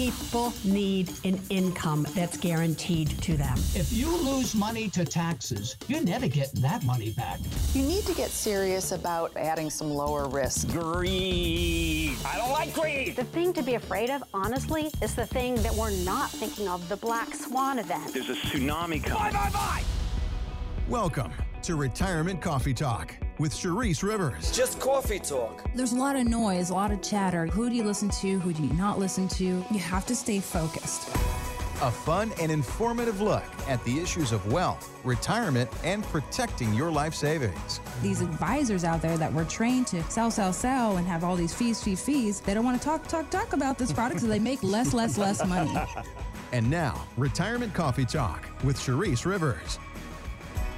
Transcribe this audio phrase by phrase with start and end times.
[0.00, 3.58] People need an income that's guaranteed to them.
[3.74, 7.38] If you lose money to taxes, you're never getting that money back.
[7.74, 10.68] You need to get serious about adding some lower risk.
[10.68, 12.16] Greed.
[12.24, 13.14] I don't like greed.
[13.14, 16.88] The thing to be afraid of, honestly, is the thing that we're not thinking of
[16.88, 18.14] the black swan event.
[18.14, 19.34] There's a tsunami coming.
[19.34, 19.82] Bye, bye, bye.
[20.88, 24.52] Welcome to Retirement Coffee Talk with Cherise Rivers.
[24.52, 25.64] Just coffee talk.
[25.74, 27.46] There's a lot of noise, a lot of chatter.
[27.46, 28.38] Who do you listen to?
[28.40, 29.44] Who do you not listen to?
[29.44, 31.08] You have to stay focused.
[31.80, 37.14] A fun and informative look at the issues of wealth, retirement, and protecting your life
[37.14, 37.80] savings.
[38.02, 41.54] These advisors out there that were trained to sell, sell, sell and have all these
[41.54, 44.38] fees, fees, fees, they don't want to talk, talk, talk about this product so they
[44.38, 45.74] make less, less, less money.
[46.52, 49.78] And now, Retirement Coffee Talk with Cherise Rivers.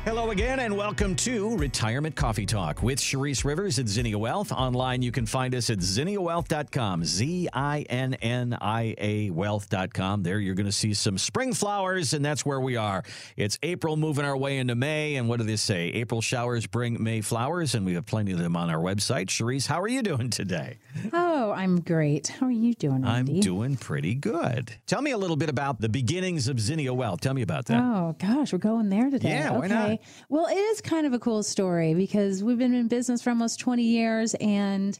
[0.04, 4.50] Hello again, and welcome to Retirement Coffee Talk with Charisse Rivers at Zinnia Wealth.
[4.50, 10.24] Online, you can find us at zinniawealth.com, Z I N N I A wealth.com.
[10.24, 13.04] There, you're going to see some spring flowers, and that's where we are.
[13.36, 15.90] It's April moving our way into May, and what do they say?
[15.90, 19.26] April showers bring May flowers, and we have plenty of them on our website.
[19.26, 20.78] Charisse, how are you doing today?
[21.12, 22.26] Oh, I'm great.
[22.26, 23.34] How are you doing, Randy?
[23.34, 24.74] I'm doing pretty good.
[24.86, 27.20] Tell me a little bit about the beginnings of Zinnia Wealth.
[27.20, 27.80] Tell me about that.
[27.80, 29.28] Oh, gosh, we're going there today.
[29.28, 29.91] Yeah, why okay.
[30.28, 33.60] Well, it is kind of a cool story because we've been in business for almost
[33.60, 34.98] 20 years and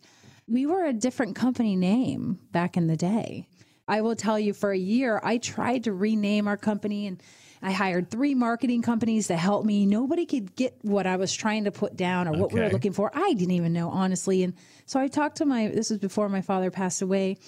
[0.49, 3.47] we were a different company name back in the day.
[3.89, 7.23] I will tell you, for a year, I tried to rename our company and
[7.63, 9.87] I hired three marketing companies to help me.
[9.87, 12.93] Nobody could get what I was trying to put down or what we were looking
[12.93, 13.11] for.
[13.15, 14.43] I didn't even know, honestly.
[14.43, 14.55] And
[14.87, 17.39] so I talked to my, this was before my father passed away.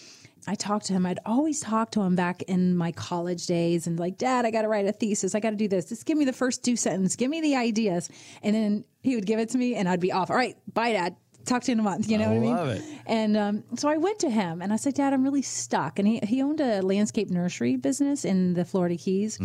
[0.47, 1.07] I talked to him.
[1.07, 4.63] I'd always talk to him back in my college days and like, Dad, I got
[4.63, 5.35] to write a thesis.
[5.35, 5.89] I got to do this.
[5.89, 7.17] Just give me the first two sentences.
[7.17, 8.11] Give me the ideas.
[8.43, 10.31] And then he would give it to me and I'd be off.
[10.31, 11.17] All right, bye, Dad.
[11.45, 12.11] Talk to you in a month.
[12.11, 12.57] You know I what I mean?
[12.57, 12.83] love it.
[13.07, 15.99] And um, so I went to him and I said, Dad, I'm really stuck.
[15.99, 19.39] And he, he owned a landscape nursery business in the Florida Keys.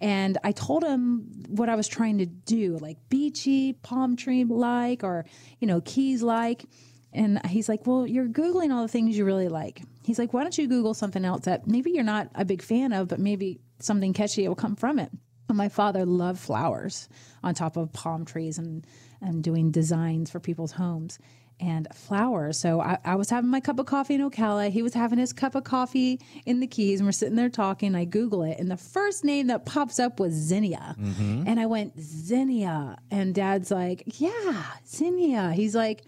[0.00, 5.04] And I told him what I was trying to do, like beachy, palm tree like,
[5.04, 5.26] or,
[5.60, 6.64] you know, keys like.
[7.12, 9.82] And he's like, Well, you're Googling all the things you really like.
[10.10, 12.92] He's like, Why don't you Google something else that maybe you're not a big fan
[12.92, 15.08] of, but maybe something catchy will come from it?
[15.48, 17.08] And my father loved flowers
[17.44, 18.84] on top of palm trees and,
[19.20, 21.20] and doing designs for people's homes
[21.60, 22.58] and flowers.
[22.58, 24.68] So I, I was having my cup of coffee in Ocala.
[24.68, 27.94] He was having his cup of coffee in the Keys, and we're sitting there talking.
[27.94, 30.96] I Google it, and the first name that pops up was Zinnia.
[30.98, 31.44] Mm-hmm.
[31.46, 32.98] And I went, Zinnia.
[33.12, 35.52] And dad's like, Yeah, Zinnia.
[35.52, 36.02] He's like,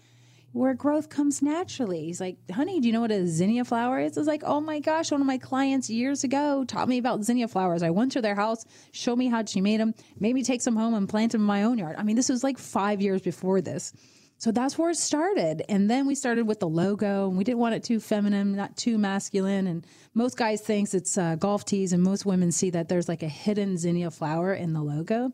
[0.53, 2.05] where growth comes naturally.
[2.05, 4.17] He's like, honey, do you know what a zinnia flower is?
[4.17, 7.23] I was like, oh my gosh, one of my clients years ago taught me about
[7.23, 7.81] zinnia flowers.
[7.81, 10.75] I went to their house, showed me how she made them, made me take some
[10.75, 11.95] home and plant them in my own yard.
[11.97, 13.93] I mean, this was like five years before this.
[14.37, 15.63] So that's where it started.
[15.69, 18.75] And then we started with the logo, and we didn't want it too feminine, not
[18.75, 19.67] too masculine.
[19.67, 23.23] And most guys thinks it's uh, golf tees, and most women see that there's like
[23.23, 25.31] a hidden zinnia flower in the logo.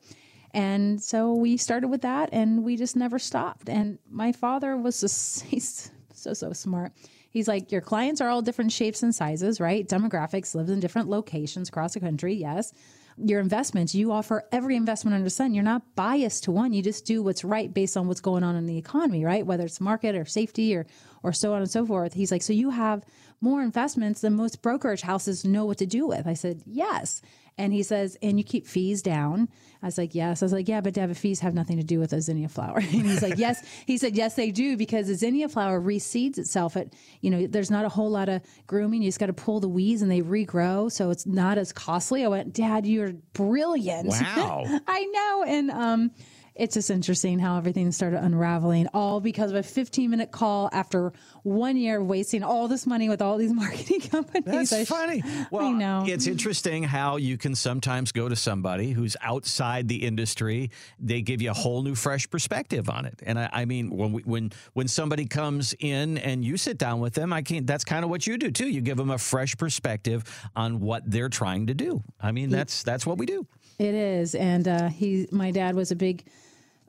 [0.54, 3.70] And so we started with that and we just never stopped.
[3.70, 6.92] And my father was just, he's so, so smart.
[7.32, 9.88] He's like, Your clients are all different shapes and sizes, right?
[9.88, 12.34] Demographics, lives in different locations across the country.
[12.34, 12.74] Yes.
[13.22, 15.54] Your investments, you offer every investment under the sun.
[15.54, 16.72] You're not biased to one.
[16.72, 19.46] You just do what's right based on what's going on in the economy, right?
[19.46, 20.86] Whether it's market or safety or
[21.22, 22.14] or so on and so forth.
[22.14, 23.04] He's like, so you have
[23.42, 26.28] more investments than most brokerage houses know what to do with.
[26.28, 27.22] I said, yes.
[27.59, 29.50] And he says, and you keep fees down.
[29.84, 30.42] I was like, yes.
[30.42, 32.78] I was like, yeah, but David, fees have nothing to do with a zinnia flower.
[32.80, 33.64] And he's like, yes.
[33.86, 36.78] He said, yes, they do because zinnia flower reseeds itself.
[36.78, 39.02] At you know, there's not a whole lot of grooming.
[39.02, 42.24] You just got to pull the weeds and they regrow, so it's not as costly.
[42.24, 44.08] I went, Dad, you're brilliant.
[44.08, 44.64] Wow.
[44.88, 46.12] I know, and um.
[46.59, 51.14] It's just interesting how everything started unraveling, all because of a 15 minute call after
[51.44, 54.69] one year of wasting all this money with all these marketing companies.
[54.69, 55.24] That's I funny.
[55.52, 56.03] Well, I know.
[56.06, 60.72] it's interesting how you can sometimes go to somebody who's outside the industry.
[61.00, 63.22] They give you a whole new, fresh perspective on it.
[63.25, 67.00] And I, I mean, when we, when when somebody comes in and you sit down
[67.00, 67.66] with them, I can't.
[67.66, 68.68] That's kind of what you do too.
[68.68, 70.25] You give them a fresh perspective
[70.57, 72.04] on what they're trying to do.
[72.19, 73.48] I mean, that's that's what we do.
[73.78, 76.25] It is, and uh, he, my dad, was a big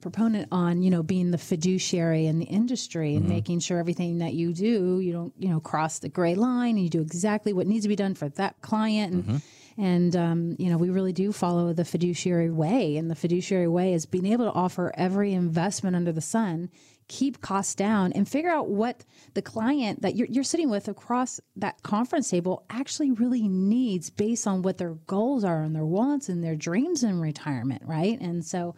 [0.00, 4.34] proponent on you know being the fiduciary in the industry and making sure everything that
[4.34, 7.66] you do, you don't you know cross the gray line, and you do exactly what
[7.66, 9.42] needs to be done for that client, and
[9.76, 13.94] and um, you know we really do follow the fiduciary way, and the fiduciary way
[13.94, 16.70] is being able to offer every investment under the sun.
[17.08, 19.04] Keep costs down and figure out what
[19.34, 24.46] the client that you're, you're sitting with across that conference table actually really needs based
[24.46, 28.20] on what their goals are and their wants and their dreams in retirement, right?
[28.20, 28.76] And so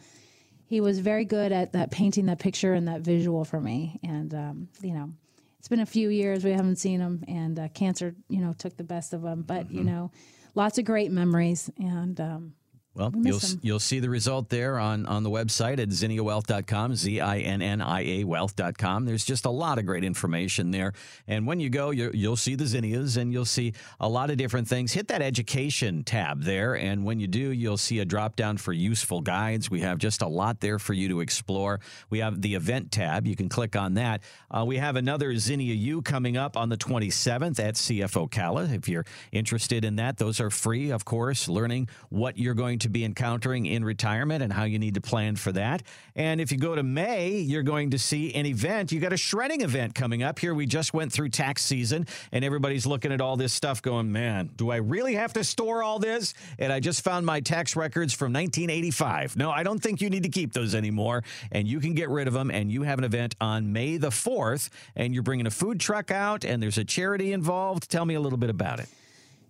[0.73, 4.01] he was very good at that painting that picture and that visual for me.
[4.03, 5.13] And, um, you know,
[5.59, 8.79] it's been a few years we haven't seen him, and uh, cancer, you know, took
[8.79, 9.43] the best of him.
[9.43, 10.11] But you know,
[10.55, 12.55] lots of great memories, and um,
[12.95, 13.59] Well, We you'll them.
[13.63, 17.81] you'll see the result there on, on the website at zinniawealth.com, Z I N N
[17.81, 19.07] I A wealth.com.
[19.07, 20.93] There's just a lot of great information there.
[21.27, 24.37] And when you go, you, you'll see the zinnias and you'll see a lot of
[24.37, 24.93] different things.
[24.93, 26.75] Hit that education tab there.
[26.77, 29.71] And when you do, you'll see a drop down for useful guides.
[29.71, 31.81] We have just a lot there for you to explore.
[32.11, 33.27] We have the event tab.
[33.27, 34.21] You can click on that.
[34.51, 38.75] Uh, we have another Zinnia U coming up on the 27th at CFO Ocala.
[38.75, 42.89] If you're interested in that, those are free, of course, learning what you're going to
[42.89, 45.83] be encountering in retirement and how you need to plan for that.
[46.15, 48.93] And if you go to May, you're going to see an event.
[48.93, 50.55] You got a shredding event coming up here.
[50.55, 54.51] We just went through tax season and everybody's looking at all this stuff going, man,
[54.57, 56.35] do I really have to store all this?
[56.59, 59.37] And I just found my tax records from 1985.
[59.37, 61.25] No, I don't think you need to keep those anymore.
[61.51, 62.51] And you can get rid of them.
[62.51, 66.11] And you have an event on May the 4th, and you're bringing a food truck
[66.11, 67.91] out, and there's a charity involved.
[67.91, 68.89] Tell me a little bit about it.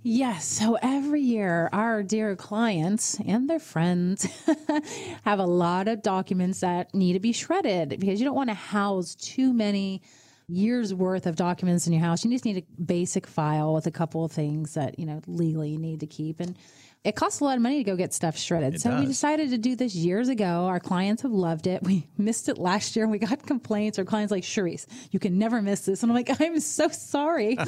[0.04, 0.44] Yes.
[0.46, 4.26] So every year, our dear clients and their friends
[5.24, 8.54] have a lot of documents that need to be shredded because you don't want to
[8.54, 10.02] house too many
[10.48, 12.24] years worth of documents in your house.
[12.24, 15.70] You just need a basic file with a couple of things that, you know, legally
[15.70, 16.40] you need to keep.
[16.40, 16.56] And
[17.04, 18.80] it costs a lot of money to go get stuff shredded.
[18.80, 20.66] so we decided to do this years ago.
[20.66, 21.82] Our clients have loved it.
[21.92, 23.98] We missed it last year and we got complaints.
[23.98, 26.02] Our clients like, Sharice, you can never miss this.
[26.02, 27.58] And I'm like, I'm so sorry.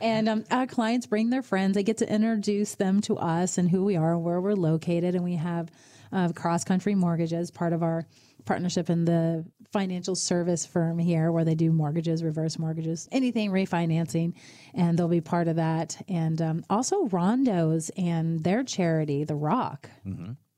[0.00, 1.74] and um, our clients bring their friends.
[1.74, 5.14] They get to introduce them to us and who we are and where we're located.
[5.14, 5.70] And we have
[6.12, 8.06] uh, CrossCountry Mortgages, part of our
[8.50, 14.32] partnership in the financial service firm here where they do mortgages, reverse mortgages, anything refinancing,
[14.74, 15.96] and they'll be part of that.
[16.08, 19.88] And um, also Rondo's and their charity, The Rock.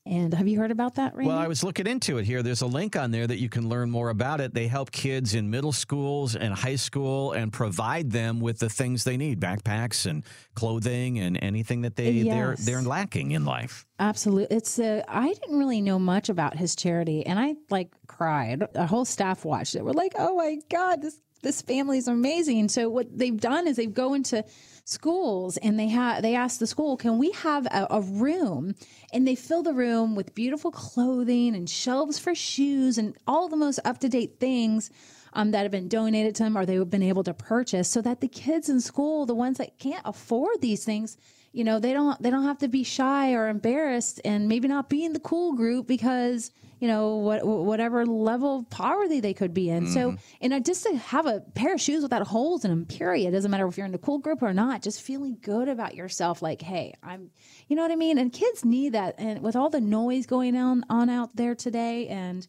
[0.04, 1.28] And have you heard about that, Randy?
[1.28, 2.42] Well, I was looking into it here.
[2.42, 4.52] There's a link on there that you can learn more about it.
[4.52, 9.04] They help kids in middle schools and high school and provide them with the things
[9.04, 13.86] they need, backpacks and clothing and anything that they they're they're lacking in life.
[14.00, 14.56] Absolutely.
[14.56, 18.64] It's uh, I didn't really know much about his charity and I like cried.
[18.74, 19.84] A whole staff watched it.
[19.84, 23.76] We're like, "Oh my god, this this family is amazing." So what they've done is
[23.76, 24.44] they've go into
[24.92, 28.74] schools and they have they ask the school, "Can we have a, a room?"
[29.12, 33.56] And they fill the room with beautiful clothing and shelves for shoes and all the
[33.56, 34.90] most up-to-date things
[35.32, 38.20] um, that have been donated to them or they've been able to purchase so that
[38.20, 41.16] the kids in school, the ones that can't afford these things,
[41.52, 44.88] you know, they don't they don't have to be shy or embarrassed and maybe not
[44.88, 46.50] be in the cool group because
[46.80, 49.86] you know what whatever level of poverty they could be in.
[49.86, 53.30] So, and uh, just to have a pair of shoes without holes in them, period,
[53.30, 54.82] doesn't matter if you're in the cool group or not.
[54.82, 57.30] Just feeling good about yourself, like, hey, I'm,
[57.68, 58.18] you know what I mean.
[58.18, 62.08] And kids need that, and with all the noise going on on out there today,
[62.08, 62.44] and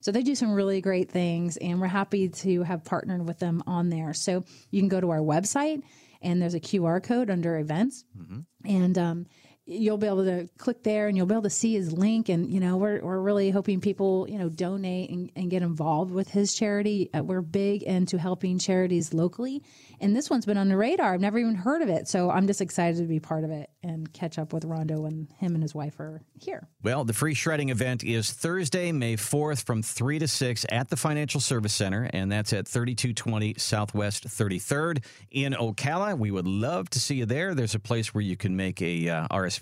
[0.00, 3.62] so they do some really great things, and we're happy to have partnered with them
[3.66, 4.12] on there.
[4.12, 5.82] So you can go to our website,
[6.22, 8.04] and there's a QR code under events,
[8.64, 9.26] and um,
[9.68, 12.28] you'll be able to click there, and you'll be able to see his link.
[12.28, 16.10] And you know, we're we're really hoping people you know donate and, and get involved
[16.10, 17.10] with his charity.
[17.14, 19.62] Uh, we're big into helping charities locally,
[20.00, 21.14] and this one's been on the radar.
[21.14, 23.70] I've never even heard of it, so I'm just excited to be part of it
[23.82, 26.68] and catch up with Rondo and him and his wife are here.
[26.82, 30.96] Well, the free shredding event is Thursday, May 4th from 3 to 6 at the
[30.96, 36.18] Financial Service Center, and that's at 3220 Southwest 33rd in Ocala.
[36.18, 37.54] We would love to see you there.
[37.54, 39.57] There's a place where you can make a uh, RSVP,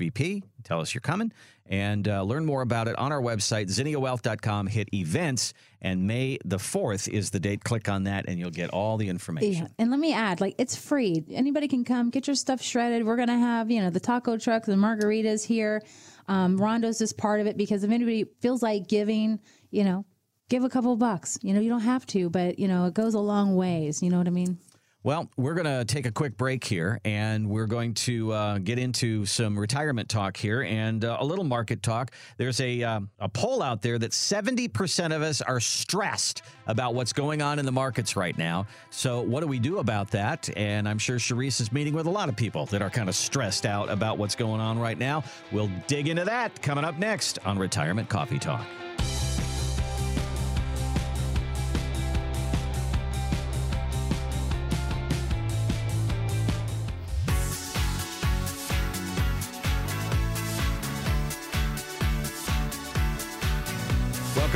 [0.64, 1.32] tell us you're coming,
[1.66, 4.66] and uh, learn more about it on our website, zinniawealth.com.
[4.66, 7.64] Hit events, and May the 4th is the date.
[7.64, 9.64] Click on that, and you'll get all the information.
[9.64, 9.68] Yeah.
[9.78, 11.24] And let me add, like it's free.
[11.30, 13.04] Anybody can come get your stuff shredded.
[13.04, 15.82] We're gonna have, you know, the taco truck, the margaritas here.
[16.28, 19.38] Um, Rondo's is part of it because if anybody feels like giving,
[19.70, 20.04] you know,
[20.48, 21.38] give a couple bucks.
[21.42, 24.02] You know, you don't have to, but you know, it goes a long ways.
[24.02, 24.58] You know what I mean?
[25.06, 28.80] Well, we're going to take a quick break here and we're going to uh, get
[28.80, 32.10] into some retirement talk here and uh, a little market talk.
[32.38, 37.12] There's a, um, a poll out there that 70% of us are stressed about what's
[37.12, 38.66] going on in the markets right now.
[38.90, 40.50] So, what do we do about that?
[40.56, 43.14] And I'm sure Sharice is meeting with a lot of people that are kind of
[43.14, 45.22] stressed out about what's going on right now.
[45.52, 48.66] We'll dig into that coming up next on Retirement Coffee Talk.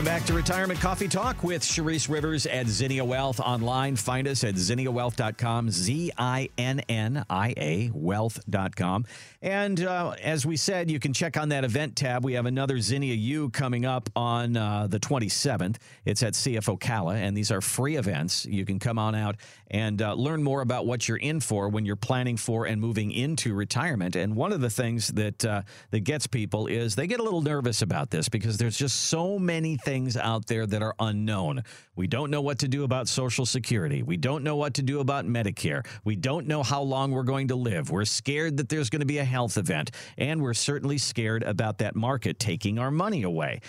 [0.01, 3.39] Welcome back to Retirement Coffee Talk with Sharice Rivers at Zinnia Wealth.
[3.39, 9.05] Online, find us at zinniawealth.com, Z I N N I A wealth.com.
[9.43, 12.25] And uh, as we said, you can check on that event tab.
[12.25, 15.77] We have another Zinnia U coming up on uh, the 27th.
[16.07, 18.47] It's at CFO Ocala, and these are free events.
[18.47, 19.37] You can come on out
[19.71, 23.13] and uh, learn more about what you're in for when you're planning for and moving
[23.13, 24.17] into retirement.
[24.17, 27.43] And one of the things that uh, that gets people is they get a little
[27.43, 31.63] nervous about this because there's just so many things out there that are unknown.
[31.95, 34.03] We don't know what to do about Social Security.
[34.03, 35.87] We don't know what to do about Medicare.
[36.05, 37.91] We don't know how long we're going to live.
[37.91, 41.79] We're scared that there's going to be a health event, and we're certainly scared about
[41.79, 43.61] that market taking our money away.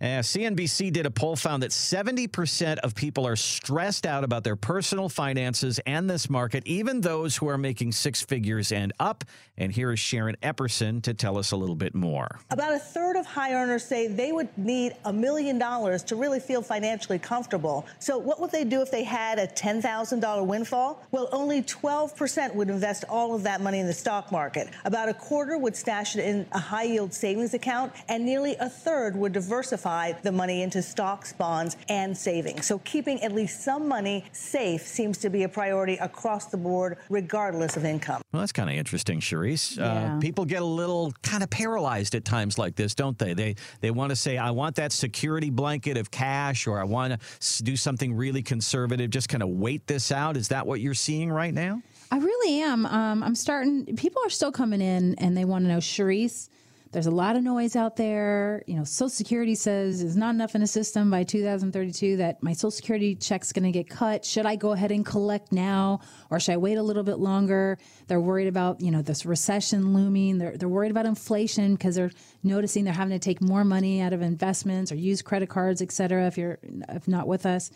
[0.00, 4.54] Uh, CNBC did a poll found that 70% of people are stressed out about their
[4.54, 9.24] personal finances and this market, even those who are making six figures and up.
[9.56, 12.38] And here is Sharon Epperson to tell us a little bit more.
[12.50, 16.38] About a third of high earners say they would need a million dollars to really
[16.38, 17.84] feel financially comfortable.
[17.98, 21.04] So, what would they do if they had a $10,000 windfall?
[21.10, 24.68] Well, only 12% would invest all of that money in the stock market.
[24.84, 28.68] About a quarter would stash it in a high yield savings account, and nearly a
[28.68, 29.87] third would diversify
[30.22, 32.66] the money into stocks, bonds, and savings.
[32.66, 36.98] So keeping at least some money safe seems to be a priority across the board,
[37.08, 38.20] regardless of income.
[38.32, 39.76] Well, that's kind of interesting, Sharice.
[39.76, 40.16] Yeah.
[40.16, 43.34] Uh, people get a little kind of paralyzed at times like this, don't they?
[43.34, 47.14] They they want to say, "I want that security blanket of cash," or "I want
[47.14, 50.36] to do something really conservative." Just kind of wait this out.
[50.36, 51.82] Is that what you're seeing right now?
[52.10, 52.86] I really am.
[52.86, 53.96] Um, I'm starting.
[53.96, 56.48] People are still coming in and they want to know, Sharice.
[56.90, 58.62] There's a lot of noise out there.
[58.66, 62.54] You know, Social Security says there's not enough in the system by 2032 that my
[62.54, 64.24] Social Security check's going to get cut.
[64.24, 67.78] Should I go ahead and collect now, or should I wait a little bit longer?
[68.06, 70.38] They're worried about you know this recession looming.
[70.38, 74.14] They're they're worried about inflation because they're noticing they're having to take more money out
[74.14, 76.26] of investments or use credit cards, et cetera.
[76.26, 77.70] If you're if not with us.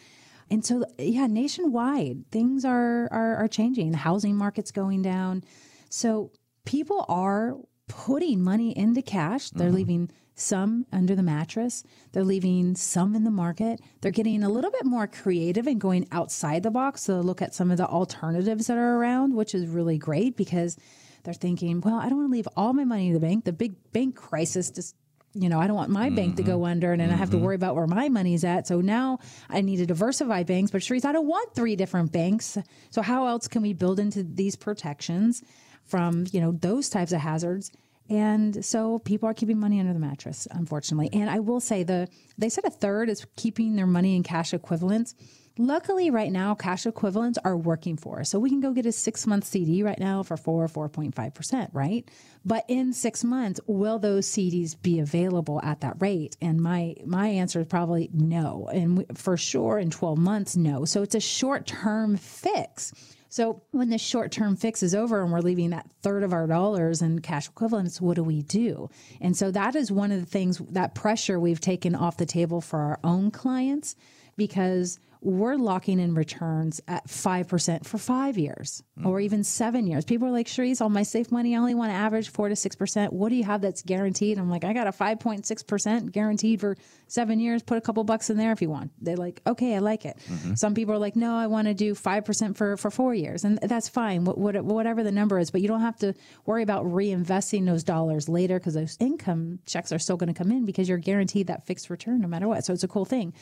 [0.51, 3.91] And so, yeah, nationwide, things are, are are changing.
[3.91, 5.45] The housing market's going down.
[5.89, 6.31] So
[6.65, 7.57] people are
[7.89, 9.51] putting money into cash.
[9.51, 9.77] They're mm-hmm.
[9.77, 11.85] leaving some under the mattress.
[12.13, 13.81] They're leaving some in the market.
[14.01, 17.55] They're getting a little bit more creative and going outside the box to look at
[17.55, 20.77] some of the alternatives that are around, which is really great because
[21.25, 23.45] they're thinking, well, I don't want to leave all my money in the bank.
[23.45, 24.97] The big bank crisis just
[25.35, 26.73] you know, I don't want my bank to go mm-hmm.
[26.73, 27.47] under and then I have to mm-hmm.
[27.47, 28.67] worry about where my money's at.
[28.67, 30.71] So now I need to diversify banks.
[30.71, 32.59] But Sharice, I don't want three different banks.
[32.91, 35.43] So how else can we build into these protections
[35.85, 37.71] from, you know, those types of hazards?
[38.09, 41.09] And so people are keeping money under the mattress, unfortunately.
[41.13, 44.53] And I will say the they said a third is keeping their money in cash
[44.53, 45.15] equivalents.
[45.59, 48.31] Luckily, right now, cash equivalents are working for us.
[48.31, 52.11] So we can go get a six month CD right now for four, 4.5%, right?
[52.45, 56.39] But in six months, will those CDs be available at that rate?
[56.41, 58.69] And my, my answer is probably no.
[58.73, 60.87] And for sure in 12 months, no.
[60.87, 62.93] So it's a short term fix.
[63.33, 66.47] So when the short term fix is over and we're leaving that third of our
[66.47, 68.91] dollars in cash equivalents, what do we do?
[69.23, 72.61] And so that is one of the things that pressure we've taken off the table
[72.61, 73.97] for our own clients
[74.37, 79.23] because we're locking in returns at 5% for five years or mm.
[79.23, 80.05] even seven years.
[80.05, 82.57] People are like, Sharice, all my safe money, I only want to average four to
[82.57, 83.13] 6%.
[83.13, 84.37] What do you have that's guaranteed?
[84.37, 86.77] I'm like, I got a 5.6% guaranteed for
[87.07, 87.63] seven years.
[87.63, 88.91] Put a couple bucks in there if you want.
[89.01, 90.19] They're like, okay, I like it.
[90.29, 90.55] Mm-hmm.
[90.55, 93.45] Some people are like, no, I want to do 5% for, for four years.
[93.45, 95.53] And that's fine, what, what, whatever the number is.
[95.53, 96.15] But you don't have to
[96.47, 100.51] worry about reinvesting those dollars later because those income checks are still going to come
[100.51, 102.65] in because you're guaranteed that fixed return no matter what.
[102.65, 103.35] So it's a cool thing.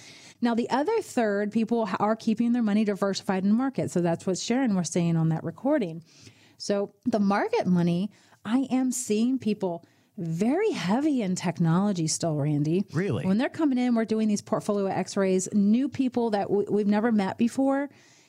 [0.42, 3.91] Now, the other third, people are keeping their money diversified in the market.
[3.91, 6.03] So that's what Sharon was saying on that recording.
[6.59, 8.11] So the market money,
[8.45, 9.85] I am seeing people
[10.19, 12.85] very heavy in technology still, Randy.
[12.93, 13.25] Really?
[13.25, 16.87] When they're coming in, we're doing these portfolio x rays, new people that w- we've
[16.87, 17.89] never met before,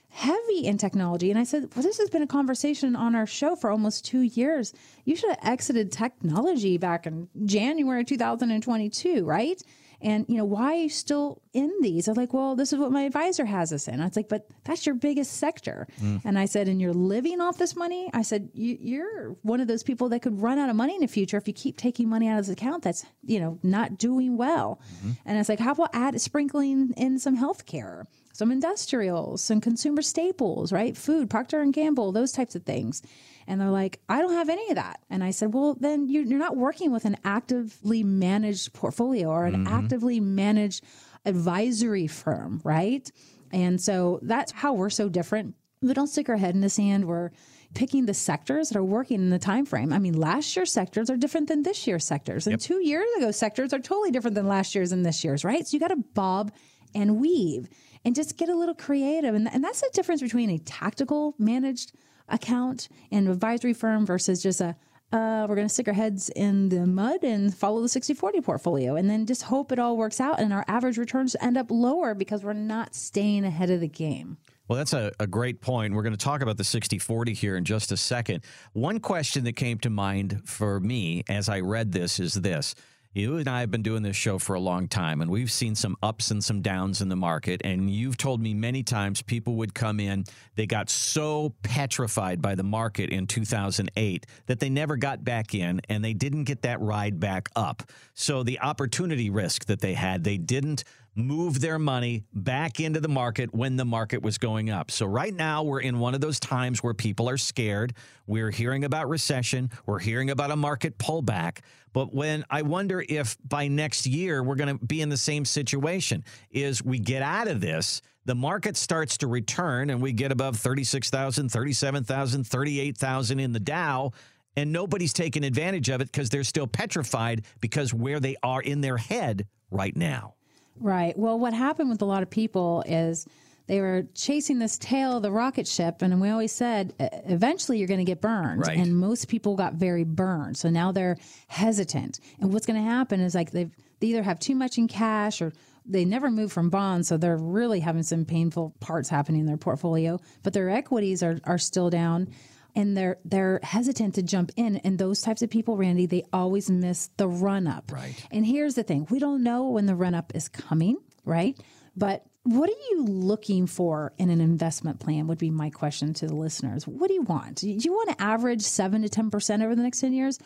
[0.09, 1.29] heavy in technology.
[1.29, 4.21] And I said, well, this has been a conversation on our show for almost two
[4.21, 4.73] years.
[5.03, 9.61] You should have exited technology back in January 2022, right?
[10.01, 12.07] And you know why are you still in these?
[12.07, 14.01] I'm like, well, this is what my advisor has us in.
[14.01, 15.87] I was like, but that's your biggest sector.
[16.01, 16.21] Mm.
[16.25, 18.09] And I said, and you're living off this money.
[18.13, 21.01] I said, you, you're one of those people that could run out of money in
[21.01, 23.97] the future if you keep taking money out of this account that's you know not
[23.97, 24.81] doing well.
[24.97, 25.11] Mm-hmm.
[25.25, 28.05] And it's like, how about add sprinkling in some healthcare?
[28.33, 30.95] some industrials, some consumer staples, right?
[30.97, 33.01] Food, Procter and Gamble, those types of things.
[33.47, 35.01] And they're like, I don't have any of that.
[35.09, 39.45] And I said, well, then you're, you're not working with an actively managed portfolio or
[39.45, 39.73] an mm-hmm.
[39.73, 40.83] actively managed
[41.25, 43.09] advisory firm, right?
[43.51, 45.55] And so that's how we're so different.
[45.81, 47.05] We don't stick our head in the sand.
[47.05, 47.31] We're,
[47.73, 49.93] picking the sectors that are working in the time frame.
[49.93, 53.31] I mean, last year's sectors are different than this year's sectors, and two years ago
[53.31, 55.65] sectors are totally different than last year's and this year's, right?
[55.65, 56.51] So you got to bob
[56.93, 57.69] and weave
[58.03, 61.93] and just get a little creative, and, and that's the difference between a tactical managed
[62.31, 64.75] account and advisory firm versus just a
[65.13, 68.41] uh, we're going to stick our heads in the mud and follow the 60 40
[68.41, 71.69] portfolio and then just hope it all works out and our average returns end up
[71.69, 74.37] lower because we're not staying ahead of the game.
[74.67, 75.93] Well, that's a, a great point.
[75.93, 78.45] We're going to talk about the 60 40 here in just a second.
[78.71, 82.73] One question that came to mind for me as I read this is this
[83.13, 85.75] you and I have been doing this show for a long time, and we've seen
[85.75, 87.61] some ups and some downs in the market.
[87.63, 90.23] And you've told me many times people would come in,
[90.55, 95.81] they got so petrified by the market in 2008 that they never got back in
[95.89, 97.83] and they didn't get that ride back up.
[98.13, 103.09] So the opportunity risk that they had, they didn't move their money back into the
[103.09, 104.89] market when the market was going up.
[104.89, 107.93] So right now we're in one of those times where people are scared.
[108.27, 111.59] We're hearing about recession, we're hearing about a market pullback.
[111.93, 115.45] But when I wonder if by next year we're going to be in the same
[115.45, 120.31] situation is we get out of this, the market starts to return and we get
[120.31, 124.11] above 36,000, 37,000, 38,000 in the Dow
[124.55, 128.81] and nobody's taking advantage of it because they're still petrified because where they are in
[128.81, 130.35] their head right now.
[130.79, 131.17] Right.
[131.17, 133.27] Well, what happened with a lot of people is
[133.71, 137.87] they were chasing this tail of the rocket ship, and we always said eventually you're
[137.87, 138.67] going to get burned.
[138.67, 138.77] Right.
[138.77, 141.15] And most people got very burned, so now they're
[141.47, 142.19] hesitant.
[142.41, 145.41] And what's going to happen is like they've they either have too much in cash
[145.41, 145.53] or
[145.85, 149.55] they never move from bonds, so they're really having some painful parts happening in their
[149.55, 150.19] portfolio.
[150.43, 152.27] But their equities are are still down
[152.75, 156.69] and they're they're hesitant to jump in and those types of people randy they always
[156.69, 160.13] miss the run up right and here's the thing we don't know when the run
[160.13, 161.57] up is coming right
[161.97, 166.25] but what are you looking for in an investment plan would be my question to
[166.27, 169.75] the listeners what do you want do you want to average 7 to 10% over
[169.75, 170.39] the next 10 years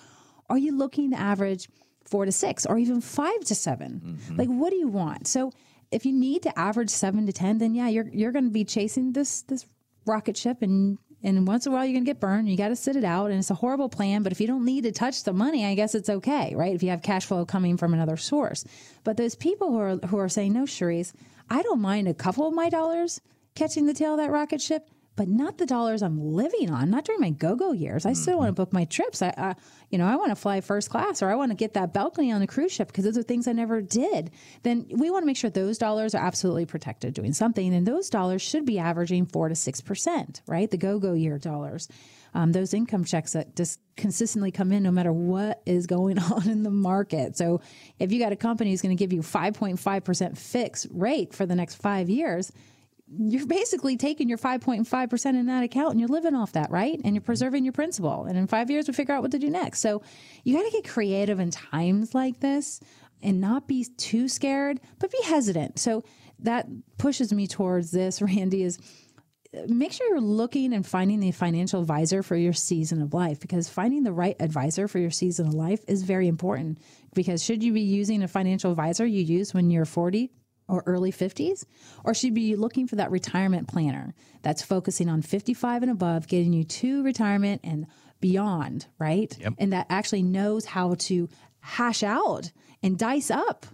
[0.49, 1.69] are you looking to average
[2.05, 4.35] 4 to 6 or even 5 to 7 Mm-hmm.
[4.35, 5.51] like what do you want so
[5.91, 8.65] if you need to average 7 to 10 then yeah you're you're going to be
[8.65, 9.65] chasing this this
[10.05, 12.47] rocket ship and and once in a while you're going to get burned.
[12.47, 14.21] You got to sit it out, and it's a horrible plan.
[14.21, 16.75] But if you don't need to touch the money, I guess it's okay, right?
[16.75, 18.63] If you have cash flow coming from another source.
[19.03, 21.13] But those people who are who are saying no, Cherise,
[21.49, 23.21] I don't mind a couple of my dollars
[23.55, 26.89] catching the tail of that rocket ship, but not the dollars I'm living on.
[26.89, 28.05] Not during my go-go years.
[28.05, 28.63] I still want to mm-hmm.
[28.63, 29.21] book my trips.
[29.21, 29.55] I, I
[29.89, 32.31] you know, I want to fly first class, or I want to get that balcony
[32.31, 34.31] on the cruise ship because those are things I never did.
[34.63, 38.09] Then we want to make sure those dollars are absolutely protected doing something, and those
[38.09, 40.69] dollars should be averaging four to six percent, right?
[40.69, 41.87] The go-go year dollars.
[42.35, 46.49] Um, those income checks that just consistently come in no matter what is going on
[46.49, 47.37] in the market.
[47.37, 47.61] So
[47.97, 51.55] if you got a company who's going to give you 5.5% fixed rate for the
[51.55, 52.51] next five years,
[53.07, 56.99] you're basically taking your 5.5% in that account and you're living off that, right?
[57.03, 58.25] And you're preserving your principal.
[58.25, 59.79] And in five years, we figure out what to do next.
[59.79, 60.01] So
[60.43, 62.81] you got to get creative in times like this
[63.21, 65.79] and not be too scared, but be hesitant.
[65.79, 66.03] So
[66.39, 66.67] that
[66.97, 68.79] pushes me towards this, Randy, is
[69.67, 73.69] make sure you're looking and finding the financial advisor for your season of life because
[73.69, 76.79] finding the right advisor for your season of life is very important.
[77.13, 80.31] Because should you be using a financial advisor you use when you're 40
[80.67, 81.65] or early 50s?
[82.03, 86.27] Or should you be looking for that retirement planner that's focusing on 55 and above,
[86.27, 87.87] getting you to retirement and
[88.19, 89.35] beyond, right?
[89.39, 89.53] Yep.
[89.57, 92.51] And that actually knows how to hash out
[92.83, 93.65] and dice up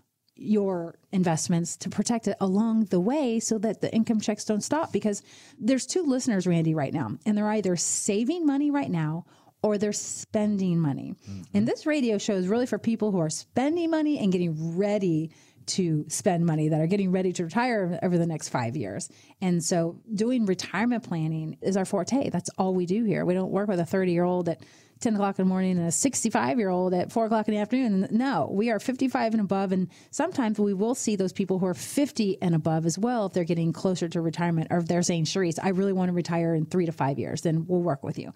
[0.42, 4.92] your investments to protect it along the way so that the income checks don't stop
[4.92, 5.22] because
[5.60, 9.26] there's two listeners randy right now and they're either saving money right now
[9.64, 11.14] or they're spending money.
[11.30, 11.42] Mm-hmm.
[11.54, 15.32] And this radio show is really for people who are spending money and getting ready
[15.68, 19.10] to spend money that are getting ready to retire over the next five years.
[19.42, 22.30] And so doing retirement planning is our forte.
[22.30, 23.26] That's all we do here.
[23.26, 24.64] We don't work with a 30 year old at
[25.02, 27.60] 10 o'clock in the morning and a 65 year old at 4 o'clock in the
[27.60, 28.08] afternoon.
[28.12, 29.72] No, we are 55 and above.
[29.72, 33.34] And sometimes we will see those people who are 50 and above as well if
[33.34, 36.56] they're getting closer to retirement or if they're saying, Cherise, I really want to retire
[36.56, 38.34] in three to five years, then we'll work with you.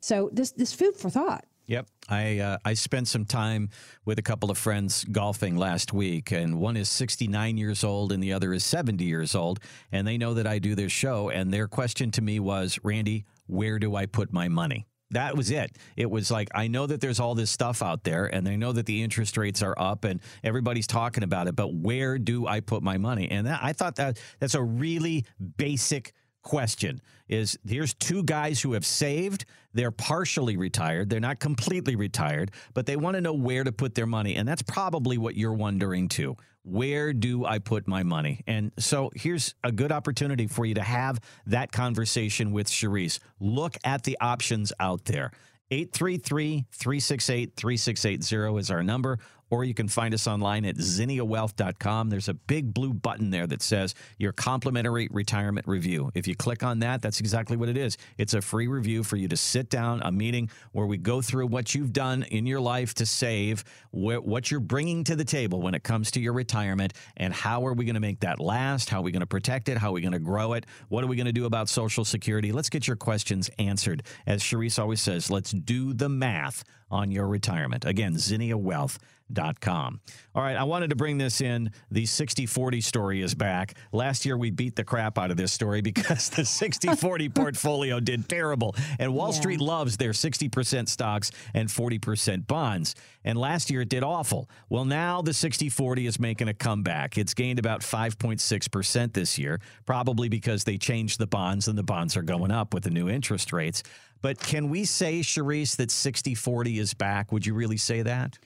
[0.00, 1.44] So this, this food for thought.
[1.70, 1.86] Yep.
[2.08, 3.68] I uh, I spent some time
[4.04, 8.20] with a couple of friends golfing last week, and one is 69 years old and
[8.20, 9.60] the other is 70 years old.
[9.92, 11.28] And they know that I do this show.
[11.28, 14.88] And their question to me was, Randy, where do I put my money?
[15.12, 15.76] That was it.
[15.96, 18.72] It was like, I know that there's all this stuff out there and I know
[18.72, 22.60] that the interest rates are up and everybody's talking about it, but where do I
[22.60, 23.28] put my money?
[23.30, 25.24] And that, I thought that that's a really
[25.56, 29.44] basic question is here's two guys who have saved
[29.74, 33.94] they're partially retired they're not completely retired but they want to know where to put
[33.94, 38.42] their money and that's probably what you're wondering too Where do I put my money?
[38.46, 43.18] And so here's a good opportunity for you to have that conversation with Cherise.
[43.38, 45.32] Look at the options out there.
[45.70, 49.18] 833 368 3680 is our number,
[49.50, 52.08] or you can find us online at zinniawealth.com.
[52.08, 56.10] There's a big blue button there that says your complimentary retirement review.
[56.14, 57.98] If you click on that, that's exactly what it is.
[58.16, 61.48] It's a free review for you to sit down, a meeting where we go through
[61.48, 65.60] what you've done in your life to save, wh- what you're bringing to the table
[65.60, 68.88] when it comes to your retirement, and how are we going to make that last?
[68.88, 69.78] How are we going to protect it?
[69.78, 70.66] How are we going to grow it?
[70.88, 72.52] What are we going to do about Social Security?
[72.52, 74.04] Let's get your questions answered.
[74.26, 77.84] As Sharice always says, let's do the math on your retirement.
[77.84, 80.00] Again, zinniawealth.com.
[80.34, 81.70] All right, I wanted to bring this in.
[81.90, 83.74] The 60 40 story is back.
[83.92, 88.00] Last year, we beat the crap out of this story because the 60 40 portfolio
[88.00, 88.74] did terrible.
[88.98, 89.40] And Wall Yeah.
[89.40, 92.94] Street loves their 60% stocks and 40% bonds.
[93.24, 94.48] And last year, it did awful.
[94.68, 97.16] Well, now the 60 40 is making a comeback.
[97.18, 102.16] It's gained about 5.6% this year, probably because they changed the bonds and the bonds
[102.16, 103.82] are going up with the new interest rates.
[104.22, 107.32] But can we say, Charisse, that 60 40 is back?
[107.32, 108.38] Would you really say that?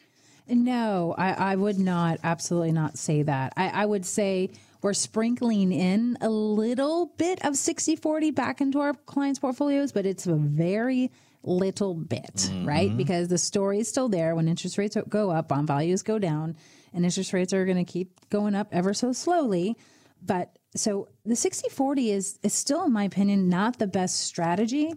[0.46, 3.54] No, I, I would not, absolutely not say that.
[3.56, 4.50] I, I would say
[4.82, 10.04] we're sprinkling in a little bit of 60 40 back into our clients' portfolios, but
[10.04, 11.10] it's a very
[11.42, 12.66] little bit, mm-hmm.
[12.66, 12.94] right?
[12.94, 14.34] Because the story is still there.
[14.34, 16.56] When interest rates go up, bond values go down,
[16.92, 19.76] and interest rates are going to keep going up ever so slowly.
[20.22, 24.92] But so the 60 40 is, is still, in my opinion, not the best strategy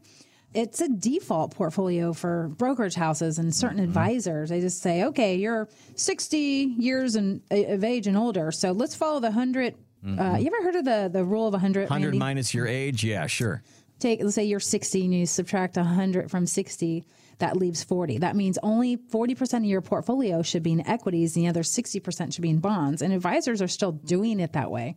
[0.58, 4.50] it's a default portfolio for brokerage houses and certain advisors.
[4.50, 6.38] They just say, okay, you're 60
[6.80, 9.76] years and, of age and older, so let's follow the 100.
[10.04, 11.90] Uh, you ever heard of the, the rule of 100?
[11.90, 12.18] 100 Randy?
[12.18, 13.04] minus your age?
[13.04, 13.62] Yeah, sure.
[14.00, 17.04] Take, let's say you're 60 and you subtract 100 from 60,
[17.40, 18.20] that leaves 40.
[18.20, 22.34] That means only 40% of your portfolio should be in equities, and the other 60%
[22.34, 23.02] should be in bonds.
[23.02, 24.96] And advisors are still doing it that way.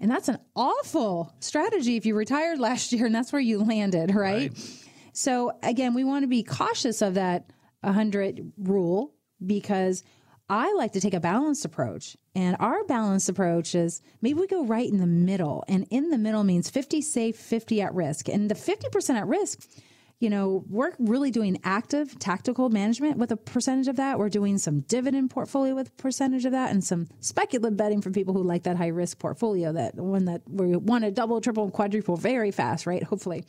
[0.00, 4.14] And that's an awful strategy if you retired last year and that's where you landed,
[4.14, 4.52] right?
[5.16, 7.50] So again, we want to be cautious of that
[7.80, 10.04] 100 rule because
[10.50, 12.18] I like to take a balanced approach.
[12.34, 15.64] And our balanced approach is maybe we go right in the middle.
[15.68, 18.28] And in the middle means 50 safe, 50 at risk.
[18.28, 19.66] And the 50% at risk,
[20.20, 24.18] you know, we're really doing active tactical management with a percentage of that.
[24.18, 28.10] We're doing some dividend portfolio with a percentage of that and some speculative betting for
[28.10, 31.70] people who like that high risk portfolio, that one that we want to double, triple,
[31.70, 33.02] quadruple very fast, right?
[33.02, 33.46] Hopefully.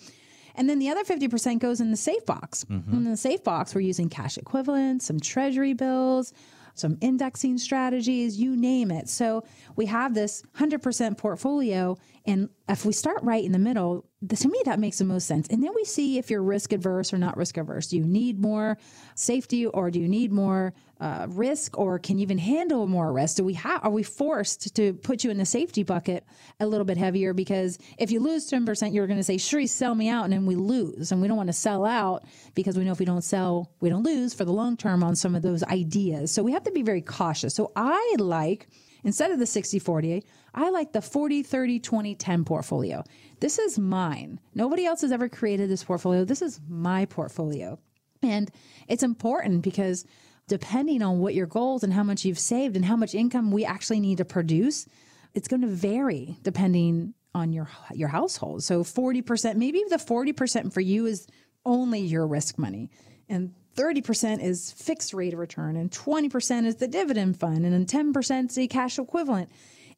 [0.57, 2.65] And then the other 50% goes in the safe box.
[2.65, 2.93] Mm-hmm.
[2.95, 6.33] In the safe box, we're using cash equivalents, some treasury bills,
[6.73, 9.07] some indexing strategies, you name it.
[9.09, 9.43] So
[9.75, 11.97] we have this 100% portfolio.
[12.27, 15.47] And if we start right in the middle, to me, that makes the most sense.
[15.47, 17.87] And then we see if you're risk adverse or not risk averse.
[17.87, 18.77] Do you need more
[19.15, 23.37] safety or do you need more uh, risk or can you even handle more risk?
[23.37, 26.25] Do we have, are we forced to put you in the safety bucket
[26.59, 27.33] a little bit heavier?
[27.33, 30.25] Because if you lose 10%, you're going to say, sure, sell me out.
[30.25, 31.13] And then we lose.
[31.13, 33.87] And we don't want to sell out because we know if we don't sell, we
[33.89, 36.33] don't lose for the long term on some of those ideas.
[36.33, 37.55] So we have to be very cautious.
[37.55, 38.67] So I like,
[39.07, 43.03] instead of the 60 40, I like the 40 30 20 10 portfolio.
[43.39, 44.39] This is mine.
[44.53, 46.25] Nobody else has ever created this portfolio.
[46.25, 47.79] This is my portfolio.
[48.21, 48.51] And
[48.87, 50.05] it's important because
[50.47, 53.63] depending on what your goals and how much you've saved and how much income we
[53.63, 54.85] actually need to produce,
[55.33, 58.61] it's going to vary depending on your your household.
[58.63, 61.27] So 40%, maybe the 40% for you is
[61.65, 62.89] only your risk money.
[63.29, 67.85] And 30% is fixed rate of return and 20% is the dividend fund and then
[67.85, 69.49] 10% is the cash equivalent.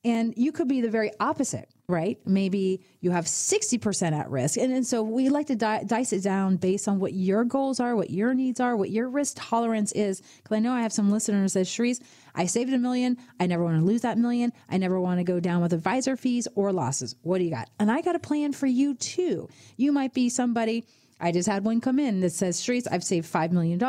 [0.06, 2.18] And you could be the very opposite, right?
[2.26, 4.58] Maybe you have 60% at risk.
[4.58, 7.82] And, and so we like to di- dice it down based on what your goals
[7.82, 10.22] are, what your needs are, what your risk tolerance is.
[10.38, 12.02] Because I know I have some listeners that, Sharice,
[12.34, 13.18] I saved a million.
[13.42, 14.54] I never want to lose that million.
[14.70, 17.18] I never want to go down with advisor fees or losses.
[17.24, 17.70] What do you got?
[17.78, 19.50] And I got a plan for you too.
[19.76, 20.86] You might be somebody,
[21.20, 23.80] I just had one come in that says, Sharice, I've saved $5 million.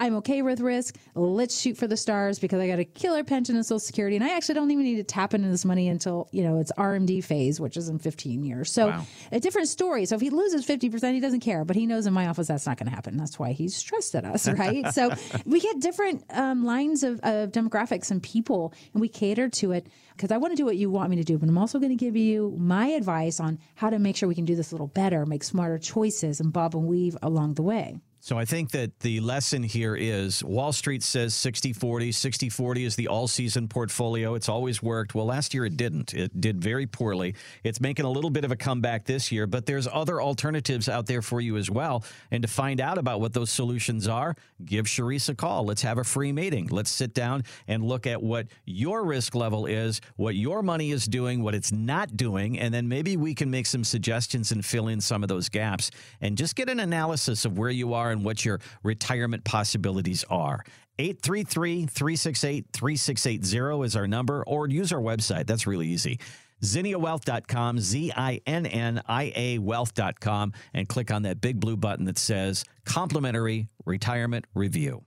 [0.00, 0.96] I'm okay with risk.
[1.14, 4.14] Let's shoot for the stars because I got a killer pension and social security.
[4.14, 6.70] And I actually don't even need to tap into this money until, you know, it's
[6.78, 8.70] RMD phase, which is in 15 years.
[8.70, 10.06] So a different story.
[10.06, 12.66] So if he loses 50%, he doesn't care, but he knows in my office that's
[12.66, 13.16] not going to happen.
[13.16, 14.92] That's why he's stressed at us, right?
[14.94, 15.12] so
[15.44, 19.88] we get different um, lines of, of demographics and people and we cater to it
[20.16, 21.96] because I want to do what you want me to do, but I'm also going
[21.96, 24.74] to give you my advice on how to make sure we can do this a
[24.74, 27.98] little better, make smarter choices and bob and weave along the way.
[28.28, 32.12] So I think that the lesson here is Wall Street says 60 40.
[32.12, 34.34] 60 40 is the all season portfolio.
[34.34, 35.14] It's always worked.
[35.14, 36.12] Well, last year it didn't.
[36.12, 37.34] It did very poorly.
[37.64, 41.06] It's making a little bit of a comeback this year, but there's other alternatives out
[41.06, 42.04] there for you as well.
[42.30, 45.64] And to find out about what those solutions are, give Sharice a call.
[45.64, 46.66] Let's have a free meeting.
[46.66, 51.06] Let's sit down and look at what your risk level is, what your money is
[51.06, 54.88] doing, what it's not doing, and then maybe we can make some suggestions and fill
[54.88, 58.24] in some of those gaps and just get an analysis of where you are and
[58.24, 60.64] what your retirement possibilities are.
[60.98, 65.46] 833 368 3680 is our number, or use our website.
[65.46, 66.18] That's really easy.
[66.62, 72.04] ZinniaWealth.com, Z I N N I A Wealth.com, and click on that big blue button
[72.06, 75.04] that says Complimentary Retirement Review.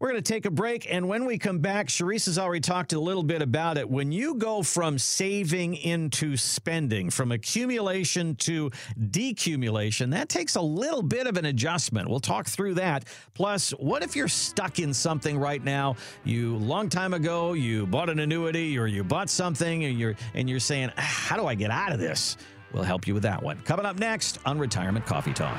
[0.00, 0.86] We're going to take a break.
[0.88, 3.90] And when we come back, Sharice has already talked a little bit about it.
[3.90, 11.02] When you go from saving into spending, from accumulation to decumulation, that takes a little
[11.02, 12.08] bit of an adjustment.
[12.08, 13.06] We'll talk through that.
[13.34, 15.96] Plus, what if you're stuck in something right now?
[16.22, 20.48] You long time ago, you bought an annuity or you bought something and you're and
[20.48, 22.36] you're saying, ah, how do I get out of this?
[22.72, 23.58] We'll help you with that one.
[23.62, 25.58] Coming up next on Retirement Coffee Talk.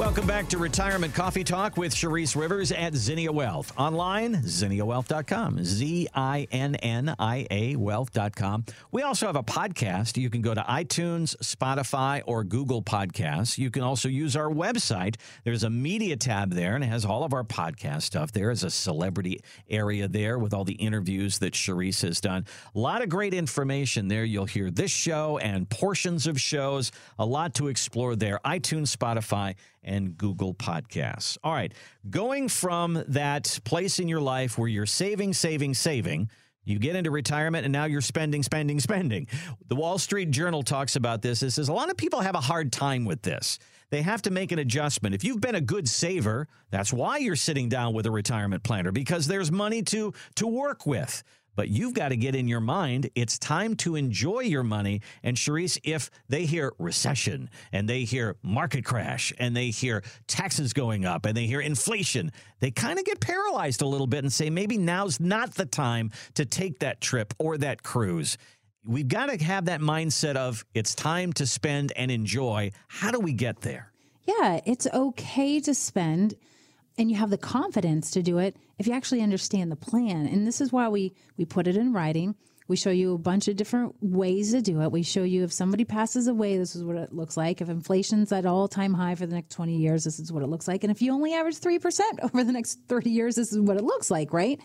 [0.00, 3.70] Welcome back to Retirement Coffee Talk with Sharice Rivers at Zinnia Wealth.
[3.76, 5.62] Online, zinniawealth.com.
[5.62, 8.64] Z I N N I A wealth.com.
[8.92, 10.16] We also have a podcast.
[10.16, 13.58] You can go to iTunes, Spotify, or Google Podcasts.
[13.58, 15.16] You can also use our website.
[15.44, 18.32] There's a media tab there, and it has all of our podcast stuff.
[18.32, 22.46] There is a celebrity area there with all the interviews that Sharice has done.
[22.74, 24.24] A lot of great information there.
[24.24, 26.90] You'll hear this show and portions of shows.
[27.18, 28.40] A lot to explore there.
[28.46, 31.38] iTunes, Spotify, and Google Podcasts.
[31.42, 31.72] All right,
[32.08, 36.30] going from that place in your life where you're saving, saving, saving,
[36.64, 39.26] you get into retirement and now you're spending, spending, spending.
[39.68, 41.42] The Wall Street Journal talks about this.
[41.42, 43.58] It says a lot of people have a hard time with this.
[43.90, 45.14] They have to make an adjustment.
[45.14, 48.92] If you've been a good saver, that's why you're sitting down with a retirement planner
[48.92, 51.22] because there's money to to work with.
[51.60, 55.02] But you've got to get in your mind, it's time to enjoy your money.
[55.22, 60.72] And Sharice, if they hear recession and they hear market crash and they hear taxes
[60.72, 64.32] going up and they hear inflation, they kind of get paralyzed a little bit and
[64.32, 68.38] say, maybe now's not the time to take that trip or that cruise.
[68.82, 72.72] We've got to have that mindset of it's time to spend and enjoy.
[72.88, 73.92] How do we get there?
[74.24, 76.36] Yeah, it's okay to spend
[77.00, 80.26] and you have the confidence to do it if you actually understand the plan.
[80.26, 82.34] And this is why we we put it in writing.
[82.68, 84.92] We show you a bunch of different ways to do it.
[84.92, 87.62] We show you if somebody passes away, this is what it looks like.
[87.62, 90.48] If inflation's at all time high for the next 20 years, this is what it
[90.48, 90.84] looks like.
[90.84, 93.82] And if you only average 3% over the next 30 years, this is what it
[93.82, 94.60] looks like, right?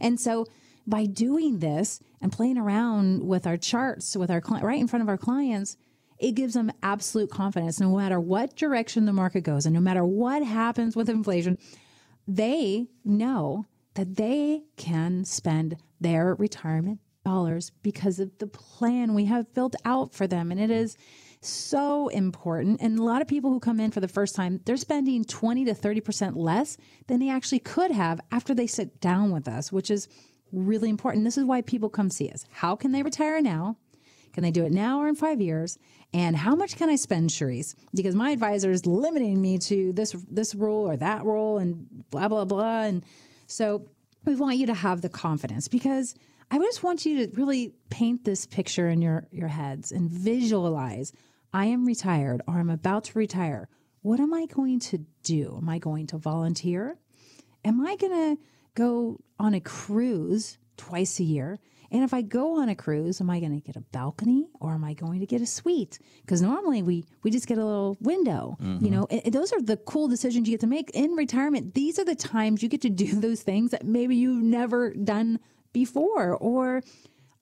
[0.00, 0.46] And so
[0.86, 5.02] by doing this and playing around with our charts with our client right in front
[5.02, 5.76] of our clients,
[6.18, 10.04] it gives them absolute confidence no matter what direction the market goes and no matter
[10.04, 11.58] what happens with inflation,
[12.26, 19.52] they know that they can spend their retirement dollars because of the plan we have
[19.54, 20.50] built out for them.
[20.50, 20.96] And it is
[21.40, 22.80] so important.
[22.80, 25.64] And a lot of people who come in for the first time, they're spending 20
[25.66, 29.90] to 30% less than they actually could have after they sit down with us, which
[29.90, 30.08] is
[30.52, 31.24] really important.
[31.24, 32.44] This is why people come see us.
[32.50, 33.76] How can they retire now?
[34.34, 35.78] Can they do it now or in five years?
[36.12, 37.74] And how much can I spend, Sharice?
[37.94, 42.28] Because my advisor is limiting me to this this rule or that rule and blah
[42.28, 42.82] blah blah.
[42.82, 43.04] And
[43.46, 43.86] so
[44.24, 46.14] we want you to have the confidence because
[46.50, 51.12] I just want you to really paint this picture in your your heads and visualize.
[51.52, 53.68] I am retired or I'm about to retire.
[54.02, 55.58] What am I going to do?
[55.62, 56.98] Am I going to volunteer?
[57.64, 58.42] Am I going to
[58.74, 61.60] go on a cruise twice a year?
[61.94, 64.72] And if I go on a cruise, am I going to get a balcony or
[64.72, 66.00] am I going to get a suite?
[66.22, 68.56] Because normally we we just get a little window.
[68.60, 68.84] Mm-hmm.
[68.84, 71.74] You know, and, and those are the cool decisions you get to make in retirement.
[71.74, 75.38] These are the times you get to do those things that maybe you've never done
[75.72, 76.34] before.
[76.34, 76.82] Or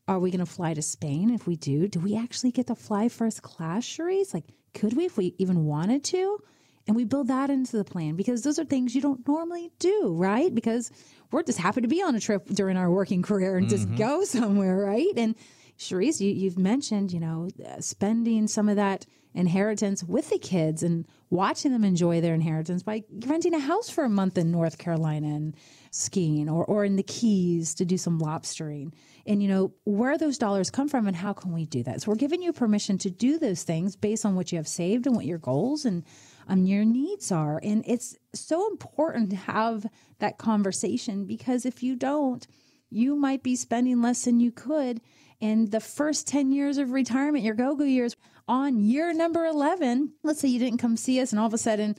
[0.06, 1.30] are we going to fly to Spain?
[1.30, 4.34] If we do, do we actually get to fly first class, Sharice?
[4.34, 6.40] Like, could we if we even wanted to?
[6.86, 10.14] And we build that into the plan because those are things you don't normally do,
[10.14, 10.54] right?
[10.54, 10.90] Because
[11.32, 13.76] we're just happy to be on a trip during our working career and mm-hmm.
[13.76, 15.12] just go somewhere, right?
[15.16, 15.34] And
[15.78, 20.82] Sharice, you, you've mentioned, you know, uh, spending some of that inheritance with the kids
[20.82, 24.76] and watching them enjoy their inheritance by renting a house for a month in North
[24.76, 25.56] Carolina and
[25.90, 28.92] skiing or, or in the Keys to do some lobstering.
[29.26, 32.02] And, you know, where those dollars come from and how can we do that?
[32.02, 35.06] So we're giving you permission to do those things based on what you have saved
[35.06, 36.04] and what your goals and
[36.48, 37.60] um, your needs are.
[37.62, 39.86] And it's so important to have
[40.18, 42.46] that conversation because if you don't,
[42.90, 45.00] you might be spending less than you could.
[45.40, 48.16] And the first 10 years of retirement, your go go years,
[48.48, 51.58] on year number 11, let's say you didn't come see us and all of a
[51.58, 51.96] sudden,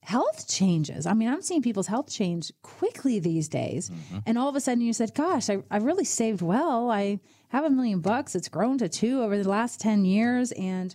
[0.00, 1.06] health changes.
[1.06, 3.90] I mean, I'm seeing people's health change quickly these days.
[4.26, 6.90] And all of a sudden you said, gosh, I, I really saved well.
[6.90, 8.34] I have a million bucks.
[8.34, 10.52] It's grown to two over the last 10 years.
[10.52, 10.94] And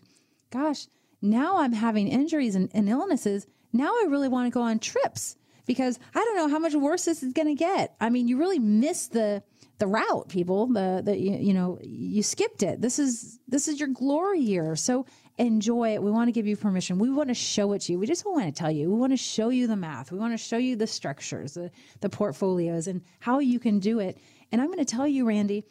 [0.51, 0.85] gosh,
[1.21, 3.47] now I'm having injuries and, and illnesses.
[3.73, 7.05] Now I really want to go on trips because I don't know how much worse
[7.05, 7.95] this is going to get.
[8.01, 9.43] I mean, you really miss the
[9.77, 10.67] the route, people.
[10.67, 12.81] The the you, you know you skipped it.
[12.81, 14.75] This is this is your glory year.
[14.75, 15.05] So
[15.37, 16.03] enjoy it.
[16.03, 16.99] We want to give you permission.
[16.99, 17.99] We want to show it to you.
[17.99, 18.89] We just want to tell you.
[18.89, 20.11] We want to show you the math.
[20.11, 23.99] We want to show you the structures, the, the portfolios, and how you can do
[23.99, 24.17] it.
[24.51, 25.63] And I'm going to tell you, Randy,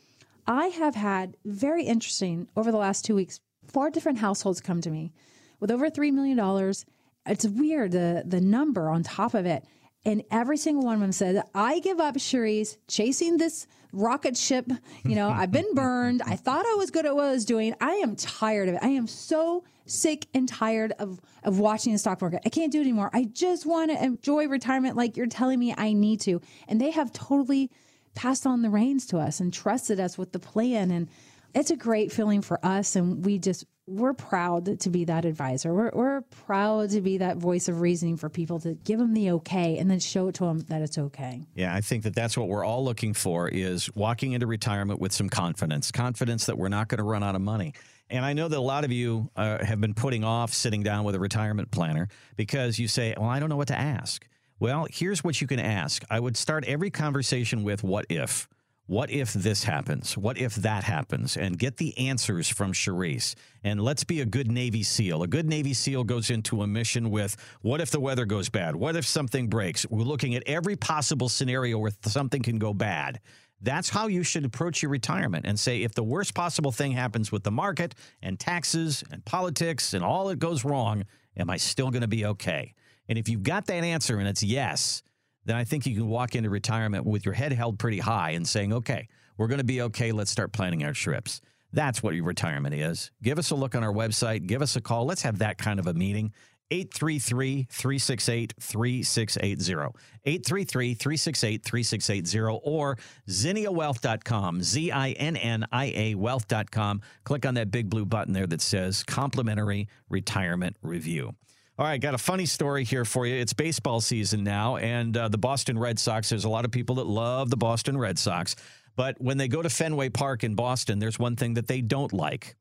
[0.47, 3.41] I have had very interesting over the last two weeks.
[3.67, 5.13] Four different households come to me
[5.61, 6.85] with over three million dollars.
[7.27, 9.65] It's weird the the number on top of it.
[10.05, 14.71] And every single one of them said, I give up, Cherise, chasing this rocket ship.
[15.05, 16.23] You know, I've been burned.
[16.23, 17.75] I thought I was good at what I was doing.
[17.81, 18.81] I am tired of it.
[18.83, 22.43] I am so sick and tired of, of watching the stock market.
[22.47, 23.11] I can't do it anymore.
[23.13, 26.41] I just want to enjoy retirement like you're telling me I need to.
[26.69, 27.71] And they have totally
[28.15, 30.91] passed on the reins to us and trusted us with the plan.
[30.91, 31.09] And
[31.55, 32.97] it's a great feeling for us.
[32.97, 35.73] And we just, we're proud to be that advisor.
[35.73, 39.31] We're, we're proud to be that voice of reasoning for people to give them the
[39.33, 41.47] okay and then show it to them that it's okay.
[41.55, 45.13] Yeah, I think that that's what we're all looking for is walking into retirement with
[45.13, 47.73] some confidence, confidence that we're not going to run out of money.
[48.11, 51.05] And I know that a lot of you uh, have been putting off sitting down
[51.05, 54.27] with a retirement planner because you say, well, I don't know what to ask.
[54.61, 56.03] Well, here's what you can ask.
[56.11, 58.49] I would start every conversation with what if?
[58.89, 60.17] What if this happens?
[60.17, 61.37] What if that happens?
[61.37, 63.35] And get the answers from Sharice.
[63.63, 65.23] And let's be a good Navy SEAL.
[65.23, 68.75] A good Navy SEAL goes into a mission with what if the weather goes bad?
[68.75, 69.85] What if something breaks?
[69.91, 73.21] We're looking at every possible scenario where something can go bad.
[73.61, 77.31] That's how you should approach your retirement and say if the worst possible thing happens
[77.31, 81.05] with the market and taxes and politics and all that goes wrong,
[81.37, 82.73] am I still going to be okay?
[83.07, 85.03] And if you've got that answer and it's yes,
[85.49, 88.47] then I think you can walk into retirement with your head held pretty high and
[88.47, 89.09] saying, okay,
[89.39, 90.13] we're going to be okay.
[90.13, 91.41] Let's start planning our trips.
[91.73, 93.11] That's what your retirement is.
[93.23, 94.47] Give us a look on our website.
[94.47, 95.07] Give us a call.
[95.07, 96.33] Let's have that kind of a meeting.
[96.71, 99.99] 833 368 3680.
[100.27, 104.63] 833 368 3680 or zinniawealth.com.
[104.63, 107.01] Z I N N I A wealth.com.
[107.25, 111.35] Click on that big blue button there that says complimentary retirement review.
[111.79, 113.37] All right, got a funny story here for you.
[113.37, 116.97] It's baseball season now, and uh, the Boston Red Sox, there's a lot of people
[116.97, 118.57] that love the Boston Red Sox.
[118.97, 122.13] But when they go to Fenway Park in Boston, there's one thing that they don't
[122.13, 122.57] like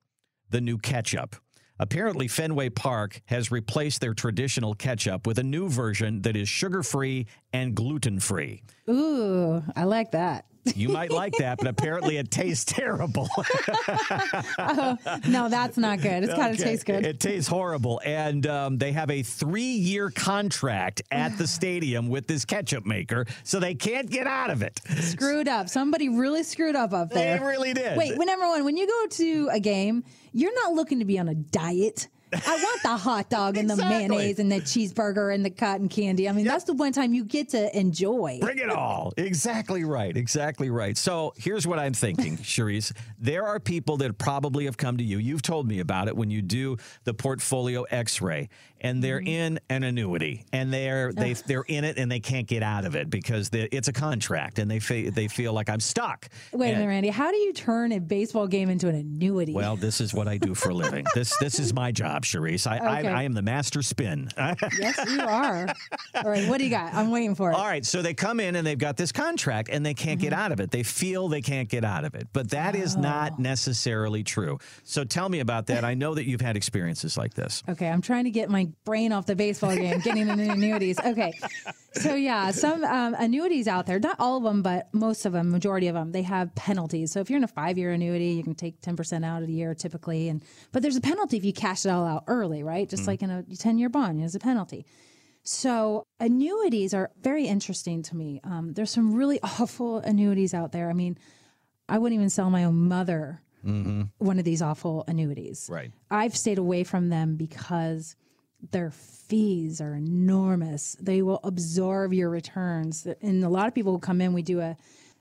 [0.51, 1.35] the new ketchup.
[1.79, 6.83] Apparently, Fenway Park has replaced their traditional ketchup with a new version that is sugar
[6.83, 8.63] free and gluten free.
[8.89, 10.45] Ooh, I like that.
[10.75, 13.29] You might like that, but apparently it tastes terrible.
[14.59, 16.23] oh, no, that's not good.
[16.23, 16.71] It's kind of Okay.
[16.71, 17.05] tastes good.
[17.05, 18.01] It tastes horrible.
[18.03, 23.25] And um, they have a three year contract at the stadium with this ketchup maker,
[23.43, 24.81] so they can't get out of it.
[24.99, 25.69] screwed up.
[25.69, 27.39] Somebody really screwed up up there.
[27.39, 27.97] They really did.
[27.97, 30.03] Wait, when number one, when you go to a game,
[30.37, 32.07] you're not looking to be on a diet.
[32.33, 36.27] I want the hot dog and the mayonnaise and the cheeseburger and the cotton candy.
[36.27, 38.39] I mean, that's the one time you get to enjoy.
[38.41, 39.13] Bring it all.
[39.17, 40.15] Exactly right.
[40.15, 40.97] Exactly right.
[40.97, 42.91] So here's what I'm thinking, Sharice.
[43.17, 45.19] There are people that probably have come to you.
[45.19, 48.49] You've told me about it when you do the portfolio X-ray,
[48.81, 49.27] and they're Mm-hmm.
[49.27, 52.95] in an annuity, and they're they they're in it, and they can't get out of
[52.95, 56.29] it because they, it's a contract, and they fe- they feel like I'm stuck.
[56.53, 57.09] Wait a minute, Randy.
[57.09, 59.53] How do you turn a baseball game into an annuity?
[59.53, 61.05] Well, this is what I do for a living.
[61.15, 62.67] this this is my job, Sharice.
[62.67, 63.07] I, Okay.
[63.09, 64.29] I I am the master spin.
[64.37, 65.67] yes, you are.
[66.15, 66.93] All right, what do you got?
[66.93, 67.55] I'm waiting for it.
[67.55, 70.27] All right, so they come in and they've got this contract and they can't get
[70.33, 70.39] Mm-hmm.
[70.41, 70.71] out of it.
[70.71, 72.99] They feel they can't get out of it, but that is Oh.
[73.01, 74.59] not necessarily true.
[74.83, 75.83] So tell me about that.
[75.85, 77.63] I know that you've had experiences like this.
[77.69, 80.99] Okay, I'm trying to get my brain off the baseball game, getting into annuities.
[80.99, 81.33] Okay,
[81.93, 85.51] so yeah, some um, annuities out there, not all of them, but most of them,
[85.51, 87.11] majority of them, they have penalties.
[87.11, 89.53] So if you're in a five year annuity, you can take 10% out of the
[89.53, 90.29] year typically.
[90.29, 92.87] And but there's a penalty if you cash it all out early, right?
[92.87, 94.85] Just like in a 10 year bond, there's a penalty.
[95.43, 98.41] So annuities are very interesting to me.
[98.43, 100.89] Um, there's some really awful annuities out there.
[100.89, 101.17] I mean,
[101.89, 103.41] I wouldn't even sell my own mother
[104.17, 105.67] one of these awful annuities.
[105.71, 105.91] Right.
[106.09, 108.15] I've stayed away from them because
[108.71, 110.95] their fees are enormous.
[110.99, 113.07] They will absorb your returns.
[113.21, 114.75] And a lot of people who come in, we do a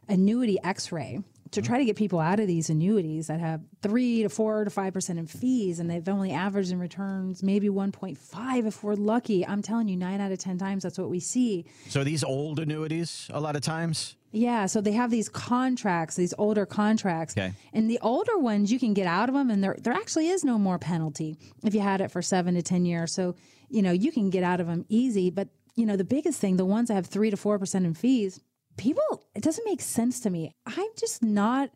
[0.09, 1.21] annuity x-ray
[1.51, 1.67] to mm-hmm.
[1.67, 4.93] try to get people out of these annuities that have three to four to five
[4.93, 8.95] percent in fees, and they've only averaged in returns maybe one point five if we're
[8.95, 9.47] lucky.
[9.47, 11.67] I'm telling you, nine out of ten times that's what we see.
[11.89, 14.17] So these old annuities, a lot of times.
[14.37, 17.53] Yeah, so they have these contracts, these older contracts, Okay.
[17.73, 20.45] and the older ones you can get out of them, and there there actually is
[20.45, 23.13] no more penalty if you had it for seven to ten years.
[23.13, 23.35] So
[23.71, 25.31] you know you can get out of them easy.
[25.31, 27.95] But you know the biggest thing, the ones that have three to four percent in
[27.95, 28.41] fees,
[28.77, 30.53] people it doesn't make sense to me.
[30.67, 31.71] I'm just not.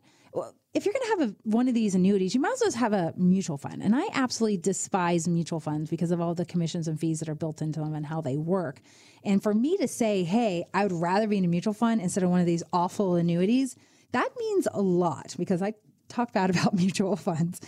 [0.73, 2.93] If you're going to have a, one of these annuities, you might as well have
[2.93, 3.83] a mutual fund.
[3.83, 7.35] And I absolutely despise mutual funds because of all the commissions and fees that are
[7.35, 8.79] built into them and how they work.
[9.23, 12.23] And for me to say, hey, I would rather be in a mutual fund instead
[12.23, 13.75] of one of these awful annuities,
[14.13, 15.73] that means a lot because I
[16.07, 17.59] talk bad about mutual funds.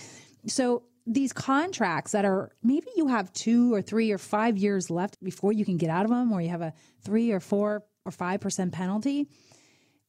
[0.47, 5.21] So these contracts that are maybe you have two or three or five years left
[5.21, 6.73] before you can get out of them, or you have a
[7.03, 9.27] three or four or five percent penalty.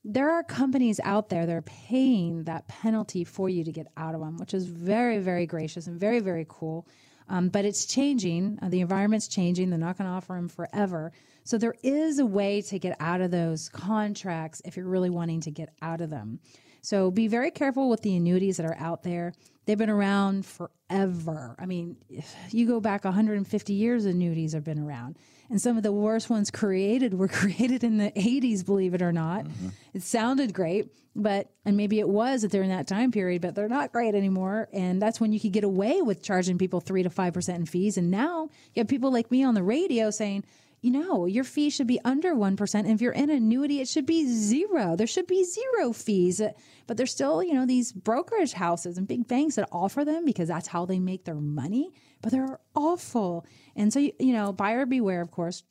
[0.05, 4.15] There are companies out there that are paying that penalty for you to get out
[4.15, 6.87] of them, which is very, very gracious and very, very cool.
[7.29, 8.59] Um, but it's changing.
[8.61, 9.71] Uh, the environment's changing.
[9.71, 11.13] They're not going to offer them forever.
[11.45, 15.41] So there is a way to get out of those contracts if you're really wanting
[15.43, 16.39] to get out of them.
[16.83, 19.33] So be very careful with the annuities that are out there.
[19.65, 21.57] They've been around forever.
[21.59, 25.17] I mean, if you go back 150 years, annuities have been around.
[25.55, 29.13] And some of the worst ones created were created in the 80s, believe it or
[29.13, 29.45] not.
[29.45, 29.69] Mm-hmm.
[29.93, 33.93] It sounded great, but, and maybe it was during that time period, but they're not
[33.93, 34.69] great anymore.
[34.73, 37.97] And that's when you could get away with charging people 3 to 5% in fees.
[37.97, 40.43] And now you have people like me on the radio saying,
[40.81, 42.75] you know, your fee should be under 1%.
[42.75, 44.97] And if you're in an annuity, it should be zero.
[44.97, 46.43] There should be zero fees.
[46.89, 50.49] But there's still, you know, these brokerage houses and big banks that offer them because
[50.49, 51.93] that's how they make their money.
[52.25, 53.47] But they're awful.
[53.77, 55.63] And so, you know, buyer beware, of course.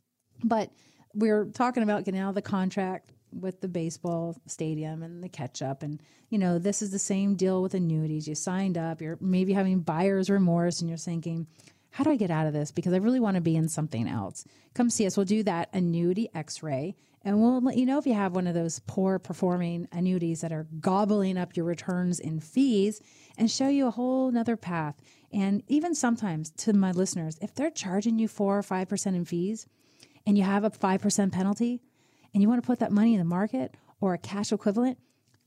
[0.43, 0.72] But
[1.14, 5.62] we're talking about getting out of the contract with the baseball stadium and the catch
[5.62, 5.82] up.
[5.82, 5.99] And,
[6.30, 8.28] you know, this is the same deal with annuities.
[8.28, 11.47] You signed up, you're maybe having buyer's remorse, and you're thinking,
[11.89, 12.72] how do I get out of this?
[12.72, 14.45] Because I really want to be in something else.
[14.74, 15.18] Come see us.
[15.18, 16.95] We'll do that annuity x ray
[17.26, 20.51] and we'll let you know if you have one of those poor performing annuities that
[20.51, 23.01] are gobbling up your returns in fees
[23.38, 24.95] and show you a whole nother path.
[25.34, 29.65] And even sometimes to my listeners, if they're charging you four or 5% in fees
[30.27, 31.81] and you have a 5% penalty
[32.34, 34.97] and you want to put that money in the market or a cash equivalent,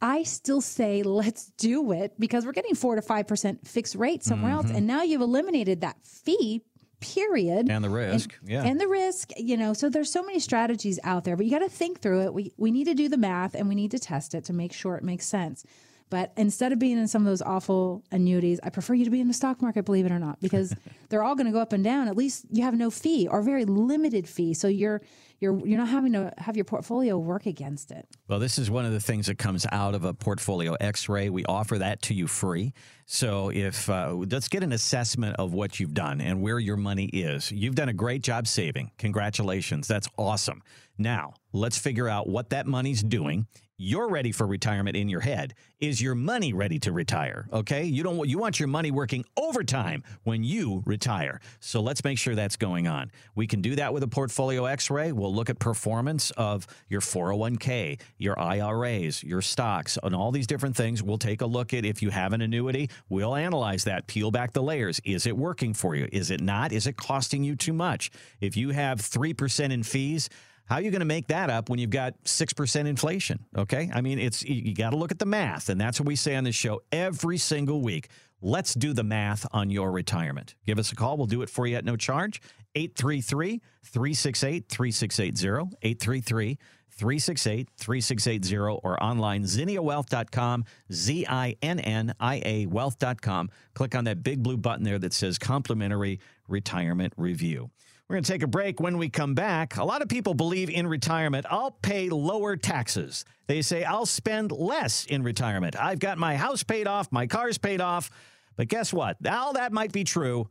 [0.02, 4.22] I still say let's do it because we're getting four to five percent fixed rate
[4.24, 4.76] somewhere else, Mhm.
[4.76, 6.62] and now you've eliminated that fee.
[6.98, 7.68] Period.
[7.70, 8.64] And the risk, yeah.
[8.64, 11.58] And the risk, you know, so there's so many strategies out there, but you got
[11.58, 12.32] to think through it.
[12.34, 14.72] We we need to do the math and we need to test it to make
[14.72, 15.62] sure it makes sense.
[16.08, 19.20] But instead of being in some of those awful annuities, I prefer you to be
[19.20, 20.74] in the stock market, believe it or not, because
[21.08, 22.06] they're all going to go up and down.
[22.06, 25.02] At least you have no fee or very limited fee, so you're
[25.40, 28.06] you're you're not having to have your portfolio work against it.
[28.28, 31.28] Well, this is one of the things that comes out of a portfolio x ray.
[31.28, 32.72] We offer that to you free.
[33.06, 37.06] So, if uh, let's get an assessment of what you've done and where your money
[37.06, 37.52] is.
[37.52, 38.90] You've done a great job saving.
[38.98, 39.86] Congratulations.
[39.86, 40.62] That's awesome.
[40.98, 43.46] Now, let's figure out what that money's doing.
[43.78, 45.52] You're ready for retirement in your head.
[45.80, 47.46] Is your money ready to retire?
[47.52, 47.84] Okay?
[47.84, 51.40] You don't want you want your money working overtime when you retire.
[51.60, 53.10] So let's make sure that's going on.
[53.34, 55.12] We can do that with a portfolio x-ray.
[55.12, 60.74] We'll look at performance of your 401k, your IRAs, your stocks, and all these different
[60.74, 61.02] things.
[61.02, 64.54] We'll take a look at if you have an annuity, we'll analyze that, peel back
[64.54, 65.02] the layers.
[65.04, 66.08] Is it working for you?
[66.12, 66.72] Is it not?
[66.72, 68.10] Is it costing you too much?
[68.40, 70.30] If you have 3% in fees,
[70.66, 73.44] how are you going to make that up when you've got 6% inflation?
[73.56, 73.90] Okay.
[73.92, 75.68] I mean, it's, you, got to look at the math.
[75.68, 78.08] And that's what we say on this show every single week.
[78.42, 80.56] Let's do the math on your retirement.
[80.66, 81.16] Give us a call.
[81.16, 82.42] We'll do it for you at no charge.
[82.74, 85.76] 833 368 3680.
[85.82, 86.58] 833
[86.96, 93.50] 368 3680 or online zinniawealth.com, Z I N N I A wealth.com.
[93.74, 97.70] Click on that big blue button there that says complimentary retirement review.
[98.08, 98.78] We're going to take a break.
[98.78, 103.24] When we come back, a lot of people believe in retirement, I'll pay lower taxes.
[103.48, 105.74] They say, I'll spend less in retirement.
[105.76, 108.10] I've got my house paid off, my car's paid off.
[108.56, 109.16] But guess what?
[109.26, 110.48] All that might be true,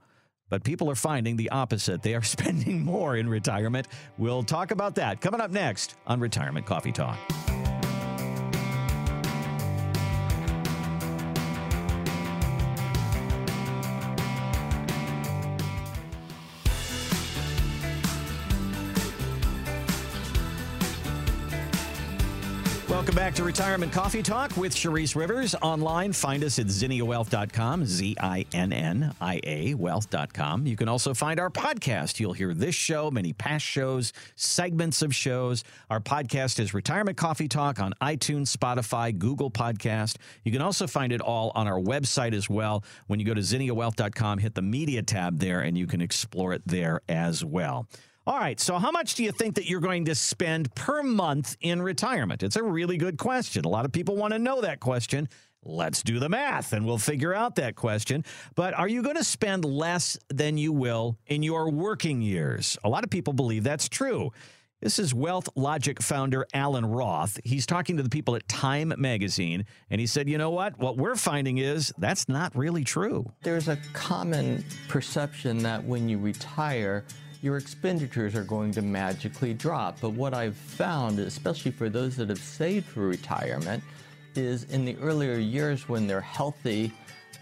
[0.50, 2.02] but people are finding the opposite.
[2.02, 3.88] They are spending more in retirement.
[4.18, 7.18] We'll talk about that coming up next on Retirement Coffee Talk.
[22.96, 25.54] Welcome back to Retirement Coffee Talk with Sharice Rivers.
[25.62, 30.66] Online, find us at zinniawealth.com, Z I N N I A wealth.com.
[30.66, 32.22] You can also find our podcast.
[32.22, 35.66] You'll hear this show, many past shows, segments of shows.
[35.90, 40.16] Our podcast is Retirement Coffee Talk on iTunes, Spotify, Google Podcast.
[40.46, 42.82] You can also find it all on our website as well.
[43.08, 46.62] When you go to zinniawealth.com, hit the media tab there and you can explore it
[46.66, 47.90] there as well.
[48.28, 48.60] All right.
[48.60, 52.42] So, how much do you think that you're going to spend per month in retirement?
[52.42, 53.66] It's a really good question.
[53.66, 55.30] A lot of people want to know that question.
[55.64, 58.26] Let's do the math and we'll figure out that question.
[58.56, 62.80] But are you going to spend less than you will in your working years?
[62.84, 64.32] A lot of people believe that's true.
[64.82, 67.40] This is Wealth Logic founder Allan Roth.
[67.44, 70.78] He's talking to the people at Time Magazine, and he said, You know what?
[70.80, 73.32] What we're finding is that's not really true.
[73.42, 77.06] There's a common perception that when you retire,
[77.46, 80.02] your expenditures are going to magically drop.
[80.02, 83.84] But what I've found, especially for those that have saved for retirement,
[84.34, 86.92] is in the earlier years when they're healthy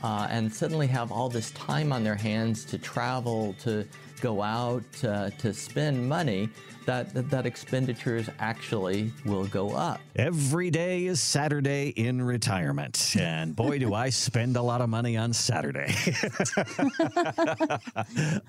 [0.03, 3.87] uh, and suddenly have all this time on their hands to travel, to
[4.19, 6.49] go out, uh, to spend money,
[6.85, 9.99] that, that, that expenditures actually will go up.
[10.15, 13.15] Every day is Saturday in retirement.
[13.23, 15.93] And boy, do I spend a lot of money on Saturday.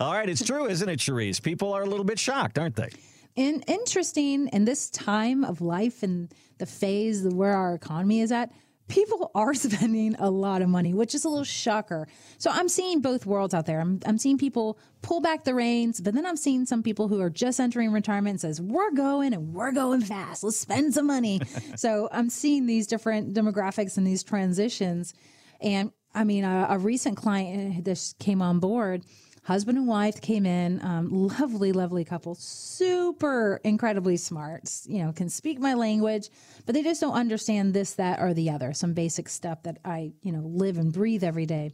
[0.01, 1.43] All right, it's true, isn't it, Sharice?
[1.43, 2.91] People are a little bit shocked, aren't they?
[3.37, 8.53] And interesting in this time of life and the phase where our economy is at,
[8.89, 12.07] people are spending a lot of money, which is a little shocker.
[12.39, 13.81] So I'm seeing both worlds out there.
[13.81, 17.21] I'm, I'm seeing people pull back the reins, but then I'm seeing some people who
[17.21, 20.43] are just entering retirement and says, we're going and we're going fast.
[20.45, 21.41] Let's spend some money.
[21.77, 25.15] so I'm seeing these different demographics and these transitions.
[25.61, 29.05] And I mean, a, a recent client uh, that came on board,
[29.45, 35.29] husband and wife came in, um, lovely, lovely couple, super incredibly smart, you know, can
[35.29, 36.31] speak my language,
[36.67, 40.13] but they just don't understand this, that, or the other, some basic stuff that I,
[40.23, 41.73] you know, live and breathe every day.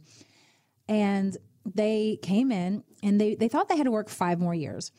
[0.87, 4.91] And they came in and they, they thought they had to work five more years.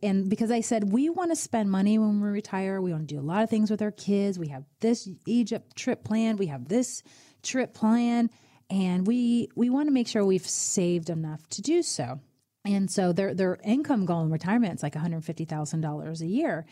[0.00, 3.14] And because I said, we want to spend money when we retire, we want to
[3.14, 4.38] do a lot of things with our kids.
[4.38, 7.02] We have this Egypt trip planned, we have this
[7.42, 8.30] trip planned
[8.72, 12.18] and we we want to make sure we've saved enough to do so.
[12.64, 16.22] And so their their income goal in retirement is like one hundred fifty thousand dollars
[16.22, 16.64] a year,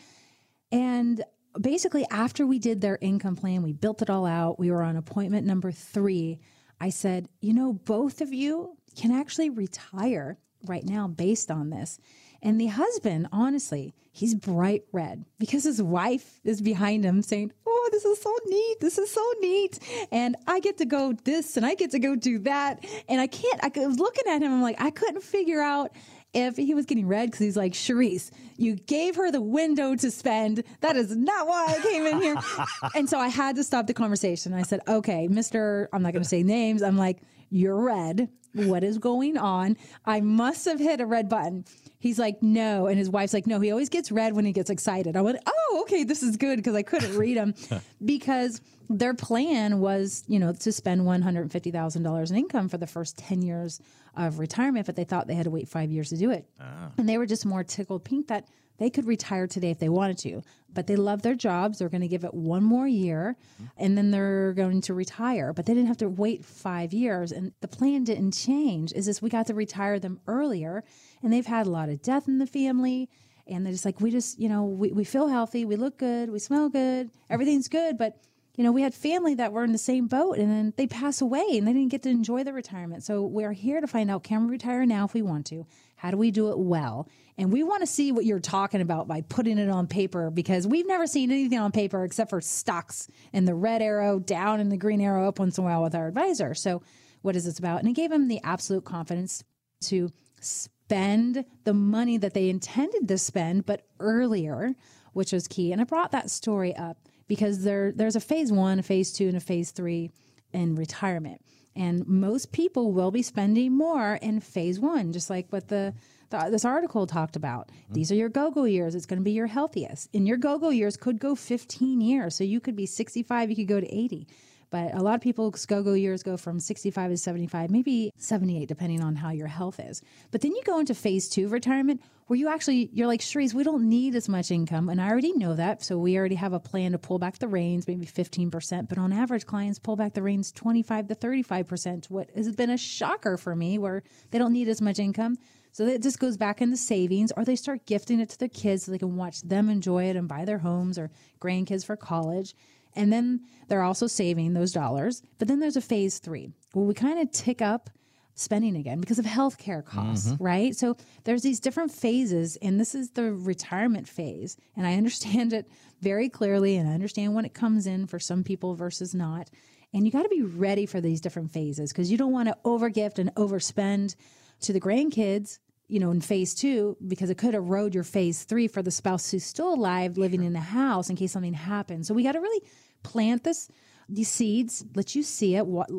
[0.71, 1.23] and
[1.59, 4.57] basically after we did their income plan, we built it all out.
[4.57, 6.39] We were on appointment number three.
[6.79, 11.99] I said, you know, both of you can actually retire right now based on this.
[12.41, 17.89] And the husband, honestly, he's bright red because his wife is behind him saying, Oh,
[17.91, 18.79] this is so neat.
[18.79, 19.79] This is so neat.
[20.11, 22.85] And I get to go this and I get to go do that.
[23.07, 25.91] And I can't, I was looking at him, I'm like, I couldn't figure out
[26.33, 30.11] if he was getting red because he's like, Sharice, you gave her the window to
[30.11, 30.63] spend.
[30.79, 32.35] That is not why I came in here.
[32.95, 34.53] and so I had to stop the conversation.
[34.53, 35.87] I said, okay, Mr.
[35.93, 36.81] I'm not going to say names.
[36.81, 38.29] I'm like, you're red.
[38.53, 39.77] What is going on?
[40.05, 41.65] I must have hit a red button.
[41.99, 42.87] He's like, no.
[42.87, 45.15] And his wife's like, no, he always gets red when he gets excited.
[45.15, 47.53] I went, oh, okay, this is good because I couldn't read him
[48.05, 53.41] because their plan was, you know, to spend $150,000 in income for the first 10
[53.41, 53.79] years
[54.15, 56.45] of retirement, but they thought they had to wait five years to do it.
[56.59, 56.91] Ah.
[56.97, 58.47] And they were just more tickled pink that
[58.77, 60.41] they could retire today if they wanted to,
[60.73, 61.79] but they love their jobs.
[61.79, 63.35] They're going to give it one more year
[63.77, 67.31] and then they're going to retire, but they didn't have to wait five years.
[67.31, 68.91] And the plan didn't change.
[68.93, 70.83] Is this we got to retire them earlier
[71.21, 73.09] and they've had a lot of death in the family.
[73.47, 76.29] And they're just like, we just, you know, we, we feel healthy, we look good,
[76.29, 78.17] we smell good, everything's good, but
[78.57, 81.21] you know, we had family that were in the same boat and then they pass
[81.21, 83.03] away and they didn't get to enjoy the retirement.
[83.03, 85.65] So we're here to find out can we retire now if we want to?
[86.01, 87.07] How do we do it well?
[87.37, 90.65] And we want to see what you're talking about by putting it on paper because
[90.65, 94.71] we've never seen anything on paper except for stocks and the red arrow down and
[94.71, 96.55] the green arrow up once in a while with our advisor.
[96.55, 96.81] So,
[97.21, 97.81] what is this about?
[97.81, 99.43] And it gave him the absolute confidence
[99.81, 104.73] to spend the money that they intended to spend, but earlier,
[105.13, 105.71] which was key.
[105.71, 106.97] And I brought that story up
[107.27, 110.09] because there there's a phase one, a phase two, and a phase three
[110.51, 111.45] in retirement.
[111.75, 115.93] And most people will be spending more in phase one, just like what the,
[116.29, 117.67] the this article talked about.
[117.67, 117.93] Mm-hmm.
[117.93, 118.93] These are your go-go years.
[118.93, 120.09] It's going to be your healthiest.
[120.13, 122.35] And your go-go years could go 15 years.
[122.35, 124.27] So you could be 65, you could go to 80.
[124.71, 129.01] But a lot of people's go-go years go from 65 to 75, maybe 78, depending
[129.01, 130.01] on how your health is.
[130.31, 133.53] But then you go into phase two of retirement where you actually, you're like, Sharice,
[133.53, 134.87] we don't need as much income.
[134.87, 135.83] And I already know that.
[135.83, 138.87] So we already have a plan to pull back the reins, maybe 15%.
[138.87, 142.77] But on average, clients pull back the reins 25 to 35%, what has been a
[142.77, 145.37] shocker for me where they don't need as much income.
[145.73, 148.85] So it just goes back into savings, or they start gifting it to their kids
[148.85, 151.11] so they can watch them enjoy it and buy their homes or
[151.41, 152.55] grandkids for college.
[152.95, 155.21] And then they're also saving those dollars.
[155.37, 157.89] But then there's a phase three where we kind of tick up
[158.35, 160.43] spending again because of healthcare costs, mm-hmm.
[160.43, 160.75] right?
[160.75, 164.57] So there's these different phases, and this is the retirement phase.
[164.75, 165.67] And I understand it
[166.01, 169.49] very clearly, and I understand when it comes in for some people versus not.
[169.93, 172.57] And you got to be ready for these different phases because you don't want to
[172.63, 174.15] overgift and overspend
[174.61, 175.59] to the grandkids,
[175.91, 179.29] you know, in phase two, because it could erode your phase three for the spouse
[179.29, 182.07] who's still alive living in the house in case something happens.
[182.07, 182.63] So we got to really
[183.03, 183.67] plant this,
[184.07, 185.89] these seeds, let you see it, what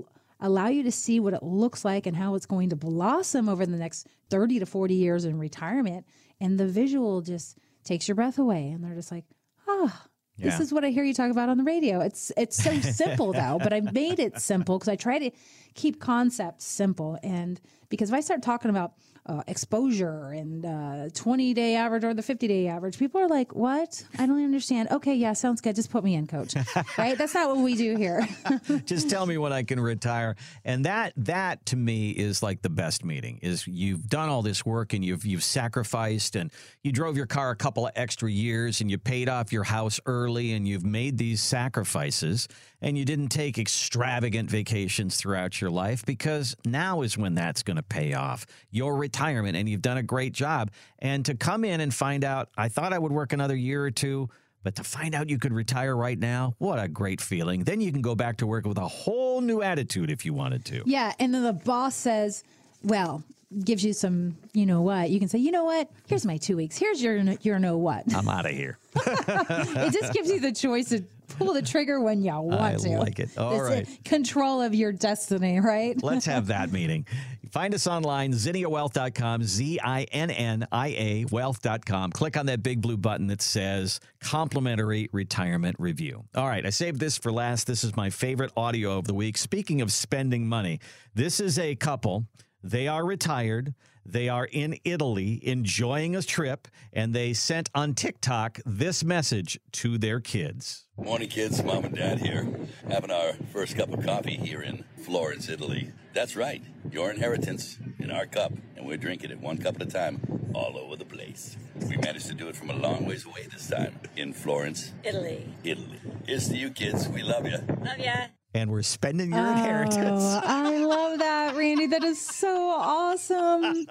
[0.41, 3.65] allow you to see what it looks like and how it's going to blossom over
[3.67, 6.07] the next 30 to 40 years in retirement.
[6.41, 8.71] And the visual just takes your breath away.
[8.71, 9.25] And they're just like,
[9.69, 10.07] ah,
[10.39, 10.63] this Yeah.
[10.63, 12.01] is what I hear you talk about on the radio.
[12.01, 15.31] It's it's so simple though, but I made it simple because I try to
[15.75, 17.19] keep concepts simple.
[17.23, 18.95] And because if I start talking about
[19.25, 23.55] uh, exposure and uh, 20 day average or the 50 day average, people are like,
[23.55, 24.03] what?
[24.19, 24.91] I don't understand.
[24.91, 25.77] Okay, yeah, sounds good.
[25.77, 26.55] Just put me in, coach.
[26.99, 27.17] right?
[27.17, 28.27] That's not what we do here.
[28.85, 30.37] just tell me when I can retire.
[30.65, 33.39] And that that to me is like the best meeting.
[33.43, 36.51] Is you've done all this work and you've you've sacrificed and
[36.83, 40.01] you drove your car a couple of extra years and you paid off your house
[40.07, 42.49] early and you've made these sacrifices
[42.81, 47.77] and you didn't take extravagant vacations throughout your life because now is when that's going
[47.77, 48.45] to pay off.
[48.71, 50.71] Your retirement and you've done a great job.
[50.99, 53.91] And to come in and find out I thought I would work another year or
[53.91, 54.31] two
[54.65, 57.65] but to find out you could retire right now, what a great feeling.
[57.65, 60.65] Then you can go back to work with a whole new attitude if you wanted
[60.67, 60.85] to.
[60.87, 62.45] Yeah, and then the boss says,
[62.85, 63.25] "Well,
[63.65, 65.11] gives you some, you know what?
[65.11, 65.91] You can say, you know what?
[66.07, 66.77] Here's my two weeks.
[66.77, 68.05] Here's your, your know what.
[68.15, 68.79] I'm out of here.
[68.97, 72.99] it just gives you the choice to pull the trigger when y'all want I to.
[72.99, 73.37] like it.
[73.39, 73.87] All right.
[74.05, 76.01] control of your destiny, right?
[76.03, 77.07] Let's have that meeting.
[77.51, 82.13] Find us online, zinniawealth.com, Z I N N I A wealth.com.
[82.13, 86.25] Click on that big blue button that says complimentary retirement review.
[86.35, 87.67] All right, I saved this for last.
[87.67, 89.37] This is my favorite audio of the week.
[89.37, 90.81] Speaking of spending money,
[91.15, 92.25] this is a couple.
[92.63, 93.75] They are retired.
[94.05, 99.97] They are in Italy enjoying a trip, and they sent on TikTok this message to
[99.99, 100.87] their kids.
[100.97, 101.63] Morning, kids.
[101.63, 102.49] Mom and Dad here,
[102.89, 105.93] having our first cup of coffee here in Florence, Italy.
[106.15, 109.91] That's right, your inheritance in our cup, and we're drinking it one cup at a
[109.91, 110.21] time
[110.55, 111.57] all over the place.
[111.89, 115.47] We managed to do it from a long ways away this time in Florence, Italy.
[115.65, 116.01] Italy.
[116.27, 117.09] Here's to you, kids.
[117.09, 117.59] We love you.
[117.85, 118.27] Love ya.
[118.55, 120.23] And we're spending your oh, inheritance.
[120.23, 121.87] Oh, I love that, Randy.
[121.87, 123.87] That is so awesome.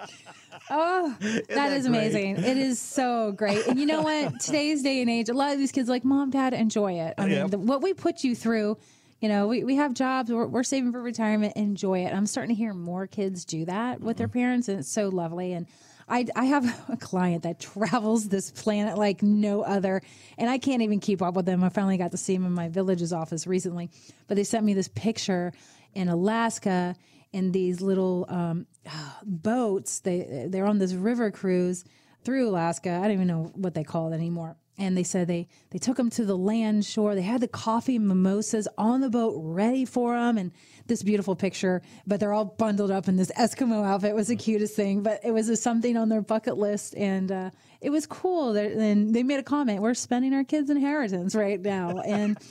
[0.69, 1.97] Oh, that that is great?
[1.97, 2.37] amazing.
[2.37, 3.65] It is so great.
[3.65, 4.39] And you know what?
[4.39, 7.15] Today's day and age, a lot of these kids are like, Mom, Dad, enjoy it.
[7.17, 7.51] I mean, Yep.
[7.51, 8.77] the, what we put you through,
[9.19, 12.13] you know, we, we have jobs, we're, we're saving for retirement, enjoy it.
[12.13, 14.39] I'm starting to hear more kids do that with their mm-hmm.
[14.39, 15.53] parents, and it's so lovely.
[15.53, 15.65] And
[16.11, 20.01] I, I have a client that travels this planet like no other,
[20.37, 21.63] and I can't even keep up with them.
[21.63, 23.89] I finally got to see him in my village's office recently,
[24.27, 25.53] but they sent me this picture
[25.93, 26.95] in Alaska
[27.31, 28.67] in these little um,
[29.23, 30.01] boats.
[30.01, 31.85] They they're on this river cruise
[32.23, 32.91] through Alaska.
[32.91, 34.57] I don't even know what they call it anymore.
[34.77, 37.13] And they said they they took them to the land shore.
[37.13, 40.51] They had the coffee mimosas on the boat ready for them, and
[40.87, 41.81] this beautiful picture.
[42.07, 44.11] But they're all bundled up in this Eskimo outfit.
[44.11, 45.03] It was the cutest thing.
[45.03, 47.49] But it was a, something on their bucket list, and uh,
[47.81, 48.55] it was cool.
[48.55, 52.37] And they made a comment: "We're spending our kids' inheritance right now," and.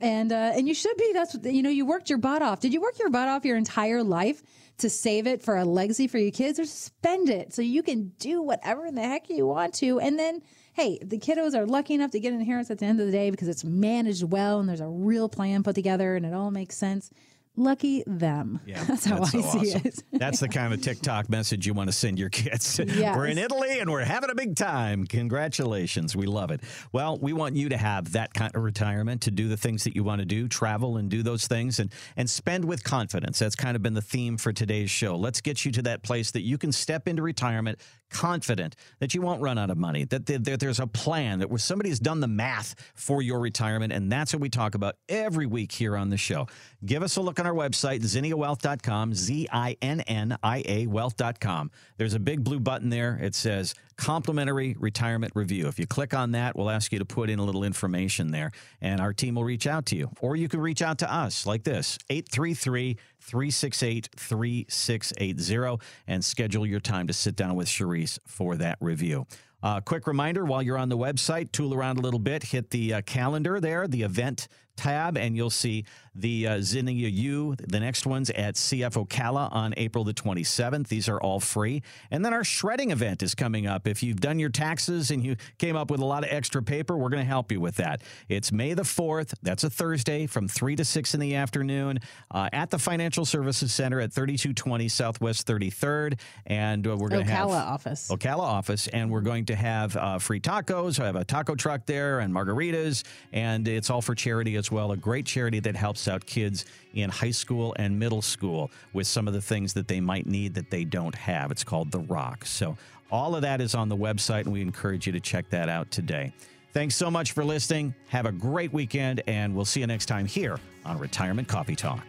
[0.00, 1.12] And uh, and you should be.
[1.12, 1.68] That's what, you know.
[1.68, 2.60] You worked your butt off.
[2.60, 4.42] Did you work your butt off your entire life
[4.78, 8.12] to save it for a legacy for your kids, or spend it so you can
[8.18, 10.00] do whatever in the heck you want to?
[10.00, 10.40] And then,
[10.80, 13.12] hey, the kiddos are lucky enough to get an inheritance at the end of the
[13.12, 16.50] day because it's managed well and there's a real plan put together and it all
[16.50, 17.10] makes sense.
[17.56, 18.60] Lucky them.
[18.66, 19.82] Yeah, that's how that's I so see awesome.
[19.84, 20.02] it.
[20.12, 22.78] That's the kind of TikTok message you want to send your kids.
[22.78, 23.16] Yes.
[23.16, 25.04] We're in Italy and we're having a big time.
[25.06, 26.14] Congratulations.
[26.14, 26.60] We love it.
[26.92, 29.96] Well, we want you to have that kind of retirement to do the things that
[29.96, 33.40] you want to do, travel and do those things and and spend with confidence.
[33.40, 35.16] That's kind of been the theme for today's show.
[35.16, 39.22] Let's get you to that place that you can step into retirement confident that you
[39.22, 42.28] won't run out of money, that there- there- there's a plan, that somebody's done the
[42.28, 43.92] math for your retirement.
[43.92, 46.46] And that's what we talk about every week here on the show.
[46.84, 51.70] Give us a look on our website, zinniawealth.com, Z I N N I A wealth.com.
[51.96, 53.18] There's a big blue button there.
[53.22, 55.68] It says complimentary retirement review.
[55.68, 58.50] If you click on that, we'll ask you to put in a little information there,
[58.80, 60.10] and our team will reach out to you.
[60.22, 66.80] Or you can reach out to us like this 833 368 3680 and schedule your
[66.80, 69.26] time to sit down with Sharice for that review.
[69.62, 72.94] Uh, quick reminder while you're on the website, tool around a little bit, hit the
[72.94, 74.48] uh, calendar there, the event
[74.80, 79.74] tab, and you'll see the uh, Zinnia U, the next one's at CF Ocala on
[79.76, 80.88] April the 27th.
[80.88, 81.82] These are all free.
[82.10, 83.86] And then our shredding event is coming up.
[83.86, 86.96] If you've done your taxes and you came up with a lot of extra paper,
[86.96, 88.02] we're going to help you with that.
[88.28, 89.34] It's May the 4th.
[89.42, 92.00] That's a Thursday from 3 to 6 in the afternoon
[92.30, 96.18] uh, at the Financial Services Center at 3220 Southwest 33rd.
[96.46, 98.08] And uh, we're going to have Ocala office.
[98.08, 100.98] Ocala office, and we're going to have uh, free tacos.
[101.00, 104.92] I have a taco truck there and margaritas, and it's all for charity as well.
[104.92, 106.64] A great charity that helps out kids
[106.94, 110.54] in high school and middle school with some of the things that they might need
[110.54, 111.50] that they don't have.
[111.50, 112.44] It's called The Rock.
[112.44, 112.76] So
[113.10, 115.90] all of that is on the website, and we encourage you to check that out
[115.90, 116.32] today.
[116.72, 117.94] Thanks so much for listening.
[118.08, 122.04] Have a great weekend, and we'll see you next time here on Retirement Coffee Talk.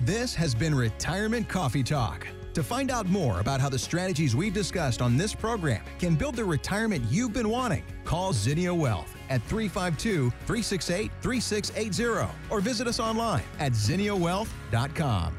[0.00, 2.26] This has been Retirement Coffee Talk.
[2.54, 6.36] To find out more about how the strategies we've discussed on this program can build
[6.36, 13.00] the retirement you've been wanting, call Zinnia Wealth at 352 368 3680 or visit us
[13.00, 15.38] online at zinniawealth.com.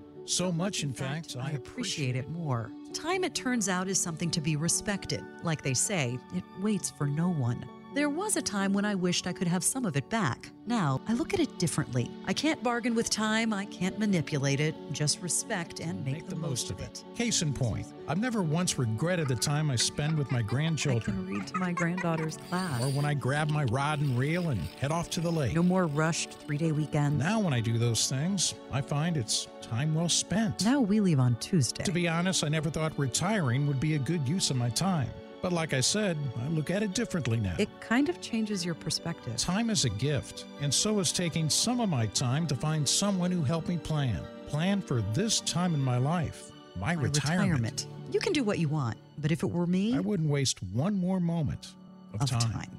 [0.31, 2.71] So much, in fact, I appreciate it more.
[2.93, 5.21] Time, it turns out, is something to be respected.
[5.43, 7.65] Like they say, it waits for no one.
[7.93, 10.49] There was a time when I wished I could have some of it back.
[10.65, 12.09] Now, I look at it differently.
[12.23, 16.71] I can't bargain with time, I can't manipulate it, just respect and make, the, most
[16.71, 17.03] of it.
[17.13, 21.03] Case in point, I've never once regretted the time I spend with my I grandchildren.
[21.03, 22.81] can read to my granddaughter's class.
[22.81, 25.53] Or when I grab my rod and reel and head off to the lake.
[25.53, 27.21] No more rushed three day weekends.
[27.21, 30.65] Now, when I do those things, I find it's time well spent.
[30.65, 31.83] Now we leave on Tuesday.
[31.85, 35.09] To be honest, I never thought retiring would be a good use of my time.
[35.41, 37.55] But like I said, I look at it differently now.
[37.57, 39.37] It kind of changes your perspective.
[39.37, 43.31] Time is a gift, and so is taking some of my time to find someone
[43.31, 44.19] who helped me plan.
[44.47, 47.87] Plan for this time in my life, my, My retirement.
[48.11, 50.95] You can do what you want, but if it were me, I wouldn't waste one
[50.95, 51.75] more moment
[52.19, 52.77] of, time.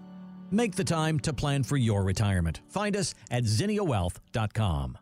[0.50, 2.60] Make the time to plan for your retirement.
[2.68, 4.98] Find us at zinniawealth.com.